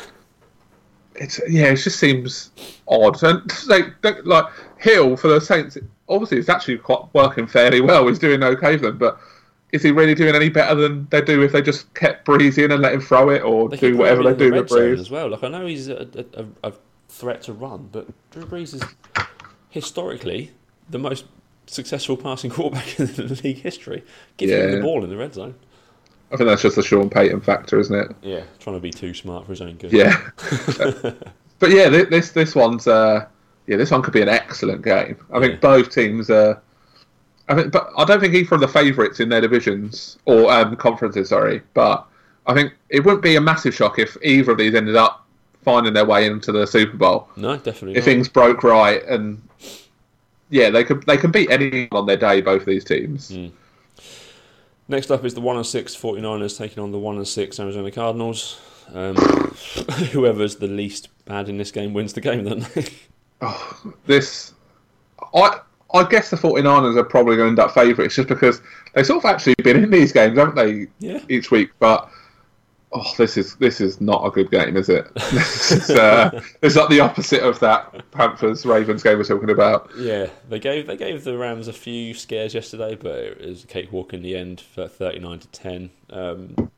[1.16, 2.52] it's yeah, it just seems
[2.88, 3.22] odd.
[3.24, 3.94] And like,
[4.26, 4.46] like
[4.78, 5.78] Hill for the Saints,
[6.10, 8.08] obviously it's actually quite working fairly well.
[8.08, 9.20] He's doing okay for them, but
[9.72, 12.72] is he really doing any better than they do if they just kept Brees in
[12.72, 14.96] and let him throw it or They do whatever they do with the red zone
[14.96, 15.00] Brees?
[15.00, 15.30] as well.
[15.30, 16.74] Like I know he's a, a, a,
[17.08, 18.84] threat to run, but Drew Brees is
[19.70, 20.52] historically
[20.90, 21.26] the most
[21.68, 24.04] successful passing quarterback in the league history.
[24.38, 25.56] Give him the ball in the red zone.
[26.32, 28.16] I think that's just the Sean Payton factor, isn't it?
[28.22, 29.92] Yeah, trying to be too smart for his own good.
[29.92, 30.16] Yeah.
[31.60, 33.26] but yeah, this this one's uh,
[33.70, 35.16] yeah, this one could be an excellent game.
[35.32, 35.60] I think Yeah.
[35.60, 36.62] both teams are.
[37.48, 40.76] I think, but I don't think either of the favourites in their divisions or um,
[40.76, 41.30] conferences.
[41.30, 42.06] Sorry, but
[42.48, 45.26] I think it wouldn't be a massive shock if either of these ended up
[45.64, 47.92] finding their way into the Super Bowl No, definitely.
[47.98, 48.04] if not.
[48.06, 49.42] things broke right and.
[50.52, 52.42] Yeah, they could they can beat anyone on their day.
[52.42, 53.30] Both of these teams.
[53.30, 53.52] Mm.
[54.88, 57.92] Next up is the 1 and 6 49ers taking on the 1 and 6 Arizona
[57.92, 58.60] Cardinals.
[58.92, 59.16] Um,
[60.12, 62.66] whoever's the least bad in this game wins the game, then.
[64.06, 64.54] This
[65.34, 65.60] I
[65.94, 68.62] I guess the 49ers are probably going to end up favourites just because
[68.94, 71.20] they've sort of actually been in these games, haven't they, yeah.
[71.30, 71.72] each week?
[71.80, 72.10] But
[72.92, 75.12] oh, this is this is not a good game, is it?
[75.32, 79.90] this is uh, it's like the opposite of that Panthers Ravens game we're talking about.
[79.98, 83.68] Yeah, they gave they gave the Rams a few scares yesterday, but it was a
[83.68, 85.90] cakewalk in the end for thirty nine to ten.
[86.12, 86.72] Um,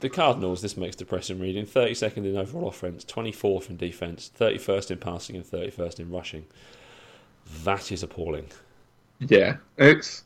[0.00, 1.66] the Cardinals, this makes depressing reading.
[1.66, 5.70] Thirty second in overall offense, twenty fourth in defense, thirty first in passing, and thirty
[5.70, 6.44] first in rushing.
[7.64, 8.48] That is appalling.
[9.20, 10.24] Yeah, it's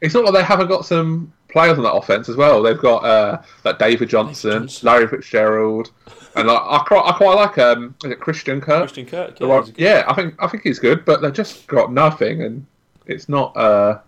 [0.00, 2.62] it's not like they haven't got some players on that offense as well.
[2.62, 4.86] They've got uh, like David Johnson, Johnson.
[4.86, 5.90] Larry Fitzgerald,
[6.34, 8.80] and like, I quite I quite like um is it Christian Kirk.
[8.82, 11.22] Christian Kirk, yeah, one- he's a good- yeah, I think I think he's good, but
[11.22, 12.66] they've just got nothing, and
[13.06, 13.56] it's not.
[13.56, 13.98] Uh,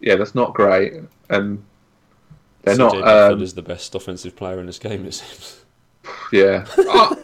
[0.00, 0.94] yeah, that's not great,
[1.30, 1.62] and
[2.62, 2.92] they're CJ not.
[2.94, 5.04] Beathard Um, is the best offensive player in this game.
[5.06, 5.64] It seems.
[6.32, 7.14] yeah, uh,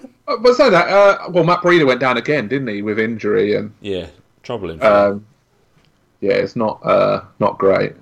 [0.41, 0.89] but say that.
[0.89, 4.09] Uh, well, Matt Breida went down again, didn't he, with injury, and Yeah,
[4.43, 4.83] troubling.
[4.83, 5.27] um,
[6.21, 7.93] yeah, it's not uh, not great.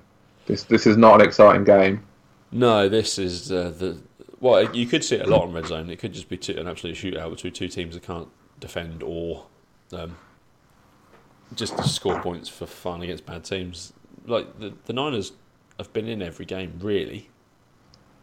[0.45, 2.03] This this is not an exciting game.
[2.51, 3.97] No, this is uh, the
[4.39, 4.73] well.
[4.75, 5.89] You could see it a lot on red zone.
[5.89, 8.29] It could just be two, an absolute shootout between two teams that can't
[8.59, 9.45] defend or
[9.93, 10.15] um,
[11.55, 13.93] just score points for fun against bad teams.
[14.25, 15.33] Like the the Niners
[15.77, 17.29] have been in every game, really.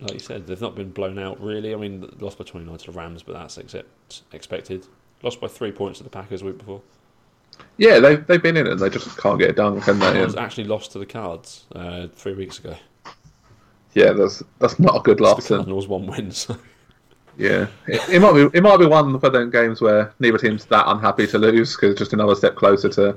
[0.01, 1.73] Like you said, they've not been blown out really.
[1.73, 4.87] I mean, lost by twenty nine to the Rams, but that's accept, expected.
[5.23, 6.83] Lost by three points to the Packers the week before.
[7.79, 10.23] Yeah, they've they've been in it, and they just can't get it done, can they?
[10.23, 12.75] And, actually lost to the Cards uh, three weeks ago.
[13.95, 15.51] yeah, that's that's not a good The loss.
[15.51, 16.31] and- Cardinals one win.
[16.33, 16.57] So.
[17.37, 20.65] Yeah, it, it might be it might be one for them games where neither team's
[20.67, 23.17] that unhappy to lose because it's just another step closer to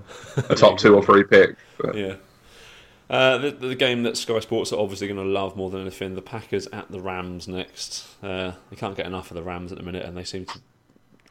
[0.50, 1.56] a top two or three pick.
[1.80, 2.16] But, Yeah.
[3.10, 6.16] Uh, the, the game that Sky Sports are obviously going to love more than anything,
[6.16, 8.06] the Packers at the Rams next.
[8.22, 10.60] Uh, they can't get enough of the Rams at the minute, and they seem to.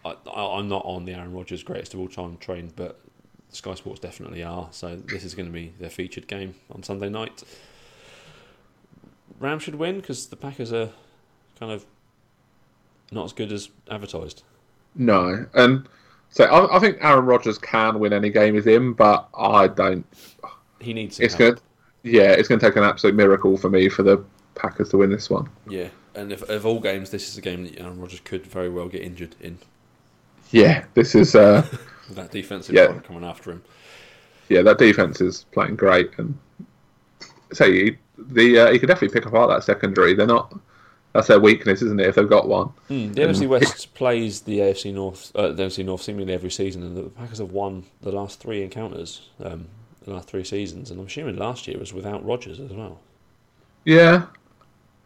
[0.04, 3.00] I, I'm not on the Aaron Rodgers greatest of all time train, but
[3.50, 4.68] Sky Sports definitely are.
[4.70, 7.42] So this is going to be their featured game on Sunday night.
[9.38, 10.90] Rams should win because the Packers are
[11.58, 11.84] kind of
[13.10, 14.42] not as good as advertised.
[14.94, 15.86] No, and
[16.30, 20.06] so I, I think Aaron Rodgers can win any game with him, but I don't.
[20.80, 21.18] He needs.
[21.20, 21.56] It's help.
[21.56, 21.62] good.
[22.02, 24.22] Yeah, it's going to take an absolute miracle for me for the
[24.54, 25.48] Packers to win this one.
[25.68, 28.68] Yeah, and if of all games, this is a game that Aaron Rodgers could very
[28.68, 29.58] well get injured in.
[30.50, 31.34] Yeah, this is.
[31.34, 31.66] Uh,
[32.10, 32.86] that defensive Yeah.
[32.86, 33.62] front coming after him.
[34.48, 36.38] yeah, that defense is playing great, and
[37.52, 40.14] so he, the uh, he could definitely pick apart that secondary.
[40.14, 40.56] They're not.
[41.12, 42.06] That's their weakness, isn't it?
[42.08, 42.70] If they've got one.
[42.88, 46.94] The NFC West plays the AFC North, uh, the NFC North seemingly every season, and
[46.96, 49.66] the Packers have won the last three encounters, um,
[50.06, 53.00] the last three seasons, and I'm assuming last year was without Rodgers as well.
[53.84, 54.26] Yeah,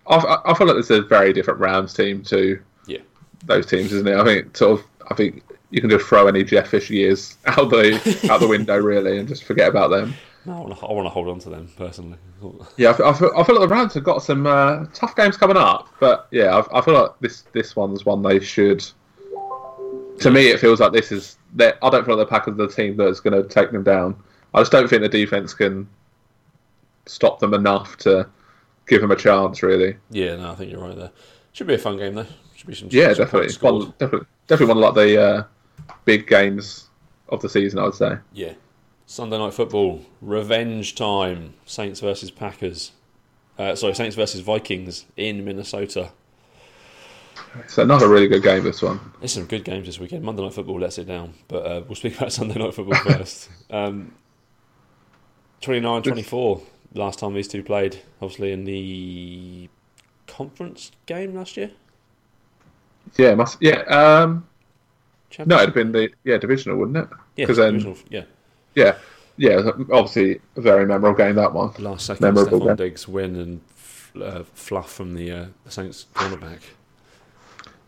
[0.06, 2.98] I, I- feel like this is a very different Rams team to Yeah,
[3.44, 4.16] those teams, isn't it?
[4.16, 4.86] I think sort of.
[5.10, 8.76] I think you can just throw any Jeff Fisher years out the out the window
[8.78, 10.14] really, and just forget about them.
[10.46, 12.16] no, I want to, I want to hold on to them personally.
[12.78, 15.14] Yeah, I feel, I feel, I feel like the Rams have got some uh, tough
[15.14, 18.84] games coming up, but yeah, I, I feel like this this one's one they should.
[20.20, 21.36] To me, it feels like this is.
[21.54, 23.82] that- I don't feel like the Packers are the team that's going to take them
[23.82, 24.16] down.
[24.54, 25.88] I just don't think the defense can
[27.06, 28.28] stop them enough to
[28.86, 29.62] give them a chance.
[29.62, 31.10] Really, Yeah, no, I think you're right there.
[31.52, 32.26] Should be a fun game though.
[32.54, 35.44] Should be some yeah, some definitely, one, definitely, definitely one of like the uh,
[36.04, 36.88] big games
[37.28, 37.78] of the season.
[37.78, 38.18] I would say.
[38.32, 38.54] Yeah,
[39.06, 41.54] Sunday night football, revenge time.
[41.66, 42.92] Saints versus Packers.
[43.58, 46.12] Uh, sorry, Saints versus Vikings in Minnesota.
[47.58, 48.62] It's another really good game.
[48.62, 49.00] This one.
[49.18, 50.22] There's some good games this weekend.
[50.22, 53.48] Monday Night Football lets it down, but uh, we'll speak about Sunday Night Football first.
[53.70, 54.12] Um,
[55.62, 56.62] 29-24.
[56.94, 59.68] Last time these two played, obviously in the
[60.26, 61.70] conference game last year.
[63.16, 63.58] Yeah, must.
[63.60, 63.80] Yeah.
[63.82, 64.46] Um,
[65.46, 67.08] no, it'd have been the yeah divisional, wouldn't it?
[67.36, 68.24] yeah, 'cause then- divisional- yeah.
[68.74, 68.96] Yeah.
[69.36, 69.70] Yeah.
[69.92, 71.72] Obviously, a very memorable game that one.
[71.78, 72.76] Last second, Memorable Stefon game.
[72.76, 73.60] Diggs win and
[74.22, 76.60] uh, fluff from the uh, Saints cornerback.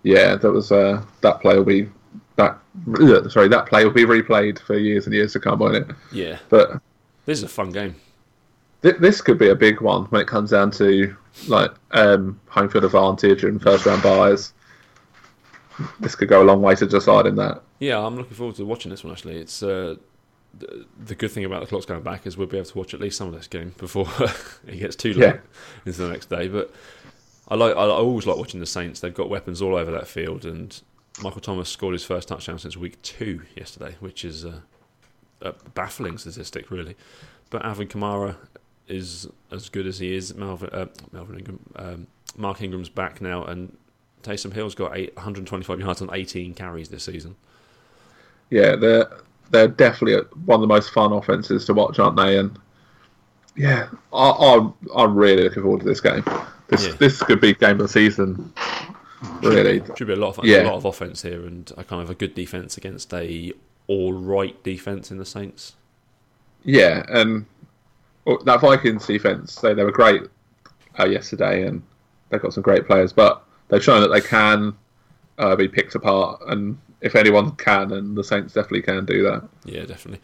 [0.04, 1.88] Yeah, that was uh, that play will be
[2.36, 2.58] that.
[3.30, 5.86] Sorry, that play will be replayed for years and years to come, won't it?
[6.12, 6.80] Yeah, But
[7.26, 7.94] this is a fun game.
[8.82, 11.16] th- this could be a big one when it comes down to
[11.48, 14.52] like um, home field advantage and first round buys.
[16.00, 17.62] This could go a long way to deciding that.
[17.78, 19.12] Yeah, I'm looking forward to watching this one.
[19.12, 19.96] Actually, it's uh,
[20.58, 22.92] the, the good thing about the clock's going back is we'll be able to watch
[22.92, 24.06] at least some of this game before
[24.66, 25.36] it gets too late Yeah.
[25.86, 26.46] into the next day.
[26.48, 26.72] But
[27.48, 29.00] I like, I always like watching the Saints.
[29.00, 30.78] They've got weapons all over that field, and
[31.22, 34.62] Michael Thomas scored his first touchdown since week two yesterday, which is a,
[35.42, 36.96] a baffling statistic, really.
[37.50, 38.36] But Alvin Kamara
[38.88, 40.34] is as good as he is.
[40.34, 43.76] Melvin, uh, Melvin Ingram, um, Mark Ingram's back now, and
[44.22, 47.36] Taysom Hill's got eight, 125 yards on 18 carries this season.
[48.50, 49.10] Yeah, they're
[49.50, 52.38] they're definitely one of the most fun offenses to watch, aren't they?
[52.38, 52.58] And
[53.56, 56.24] yeah, I, I'm I'm really looking forward to this game.
[56.68, 56.94] This Yeah.
[56.98, 58.52] this could be game of the season.
[59.42, 60.46] Really, Should be a lot of fun.
[60.46, 60.62] Yeah.
[60.62, 63.52] A lot of offense here, and a kind of a good defense against a
[63.86, 65.74] all right defense in the Saints.
[66.64, 67.44] yeah, and
[68.24, 70.22] well, that Vikings defense, they they were great
[70.98, 71.82] uh, yesterday, and
[72.30, 74.74] they've got some great players, but they've shown that they can
[75.38, 79.48] uh, be picked apart, and if anyone can, then the Saints definitely can do that.
[79.64, 80.20] Yeah, definitely.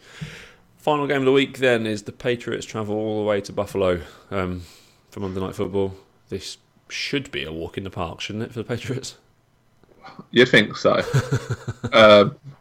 [0.77, 4.01] Final game of the week then is the Patriots travel all the way to Buffalo
[4.31, 4.63] um,
[5.11, 5.95] for Monday Night Football.
[6.29, 6.57] This
[6.87, 9.17] should be a walk in the park, shouldn't it, for the Patriots?
[10.31, 11.03] You'd think so.
[11.91, 12.37] um,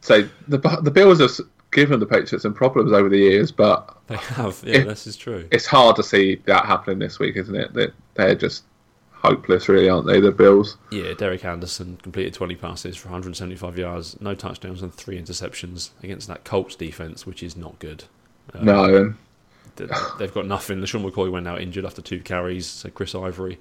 [0.00, 1.30] so the the Bills have
[1.72, 4.60] given the Patriots some problems over the years, but They have.
[4.66, 5.46] Yeah, If- this is true.
[5.52, 7.72] it's hard to see that happening this week, isn't it?
[7.74, 8.64] That they're just
[9.12, 10.18] hopeless, really, aren't they?
[10.18, 10.76] The Bills.
[10.90, 16.26] Yeah, Derek Anderson completed 20 passes for 175 yards, no touchdowns, and three interceptions against
[16.28, 18.04] that Colts defense, which is not good.
[18.54, 19.14] Um, No,
[20.18, 20.80] They've got nothing.
[20.80, 22.66] The LeSean McCoy went out injured after two carries.
[22.66, 23.58] So Chris Ivory,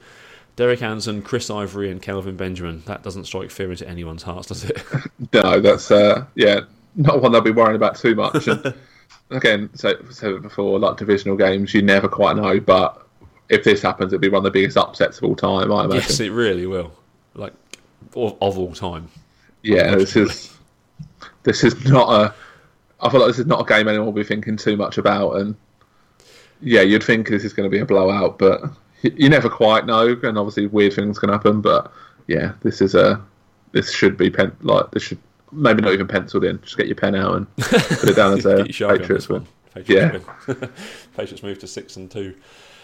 [0.56, 2.84] Derek Anderson, Chris Ivory, and Kelvin Benjamin.
[2.86, 4.82] That doesn't strike fear into anyone's hearts, does it?
[5.34, 6.62] no, that's uh, yeah,
[6.96, 8.48] not one they'll be worrying about too much.
[8.48, 8.74] And
[9.30, 12.60] again, so said it before, like divisional games, you never quite know.
[12.60, 13.08] But
[13.50, 16.02] if this happens, it'll be one of the biggest upsets of all time, I imagine.
[16.02, 16.92] yes, it really will.
[17.34, 17.54] Like
[18.16, 19.10] of, of all time.
[19.64, 20.58] Yeah, this is
[21.44, 22.34] this is not a.
[23.02, 25.38] I feel like this is not a game anyone will be thinking too much about,
[25.38, 25.56] and
[26.62, 28.62] yeah, you'd think this is going to be a blowout, but
[29.02, 31.62] you never quite know, and obviously weird things can happen.
[31.62, 31.92] But
[32.28, 33.22] yeah, this is a
[33.72, 35.20] this should be pen like this should
[35.52, 36.62] maybe not even penciled in.
[36.62, 39.48] Just get your pen out and put it down as a Patriots win.
[39.74, 40.54] Patriots Yeah.
[40.54, 40.70] win.
[41.18, 42.36] Patriots move to six and two.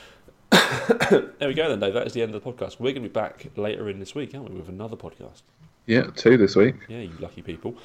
[0.52, 1.94] there we go then, Dave.
[1.94, 2.80] That is the end of the podcast.
[2.80, 5.42] We're going to be back later in this week, aren't we, with another podcast?
[5.86, 6.76] Yeah, two this week.
[6.88, 7.76] Yeah, you lucky people.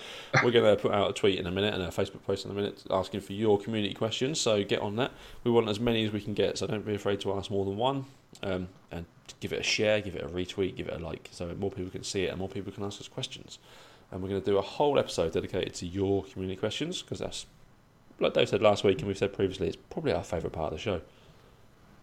[0.42, 2.51] We're going to put out a tweet in a minute and a Facebook post in
[2.51, 4.40] a minute asking for your community questions.
[4.40, 5.12] So get on that.
[5.44, 6.57] We want as many as we can get.
[6.57, 8.07] So don't be afraid to ask more than one.
[8.42, 9.05] Um, and
[9.40, 11.90] give it a share, give it a retweet, give it a like, so more people
[11.90, 13.59] can see it and more people can ask us questions.
[14.10, 17.47] And we're going to do a whole episode dedicated to your community questions because that's,
[18.18, 20.78] like Dave said last week and we've said previously, it's probably our favourite part of
[20.78, 21.01] the show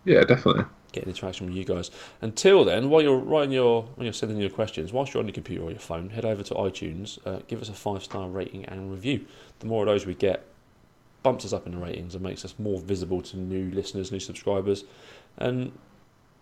[0.08, 0.64] Yeah, definitely.
[0.94, 1.92] getting interaction with you guys.
[2.22, 5.34] Until then, while you're writing your when you're sending your questions, whilst you're on your
[5.34, 8.64] computer or your phone, head over to iTunes, uh, give us a five star rating
[8.66, 9.26] and review.
[9.60, 10.46] The more of those we get,
[11.24, 14.22] bumps us up in the ratings and makes us more visible to new listeners, new
[14.22, 14.86] subscribers.
[15.38, 15.74] And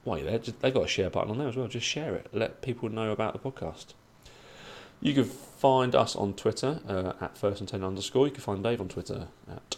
[0.03, 1.67] while you're there, just, they've got a share button on there as well.
[1.67, 2.27] Just share it.
[2.31, 3.95] Let people know about the podcast.
[5.01, 8.27] You can find us on Twitter uh, at first and ten underscore.
[8.27, 9.77] You can find Dave on Twitter at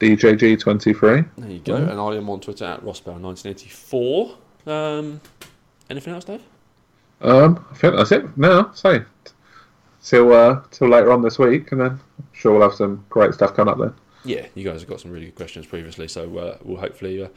[0.00, 1.28] DJG23.
[1.38, 4.34] there you go, and I am on Twitter at Rossbell1984.
[4.66, 5.20] Um,
[5.88, 6.42] anything else, Dave?
[7.22, 9.02] Um, I think that's it No, So,
[10.02, 12.00] till uh, till later on this week, and then I'm
[12.32, 13.94] sure we'll have some great stuff coming up then.
[14.24, 17.28] Yeah, you guys have got some really good questions previously, so uh, we'll hopefully uh,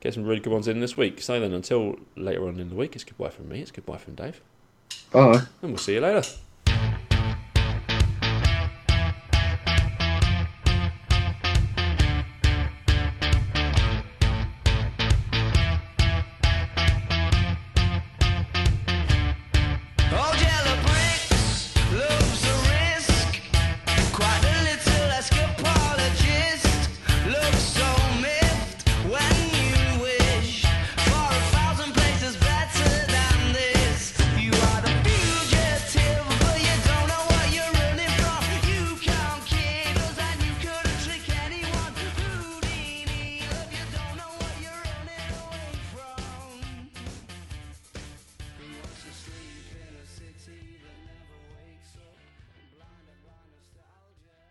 [0.00, 1.20] get some really good ones in this week.
[1.20, 4.14] So then, until later on in the week, it's goodbye from me, it's goodbye from
[4.14, 4.40] Dave,
[5.12, 5.42] Bye.
[5.62, 6.22] and we'll see you later.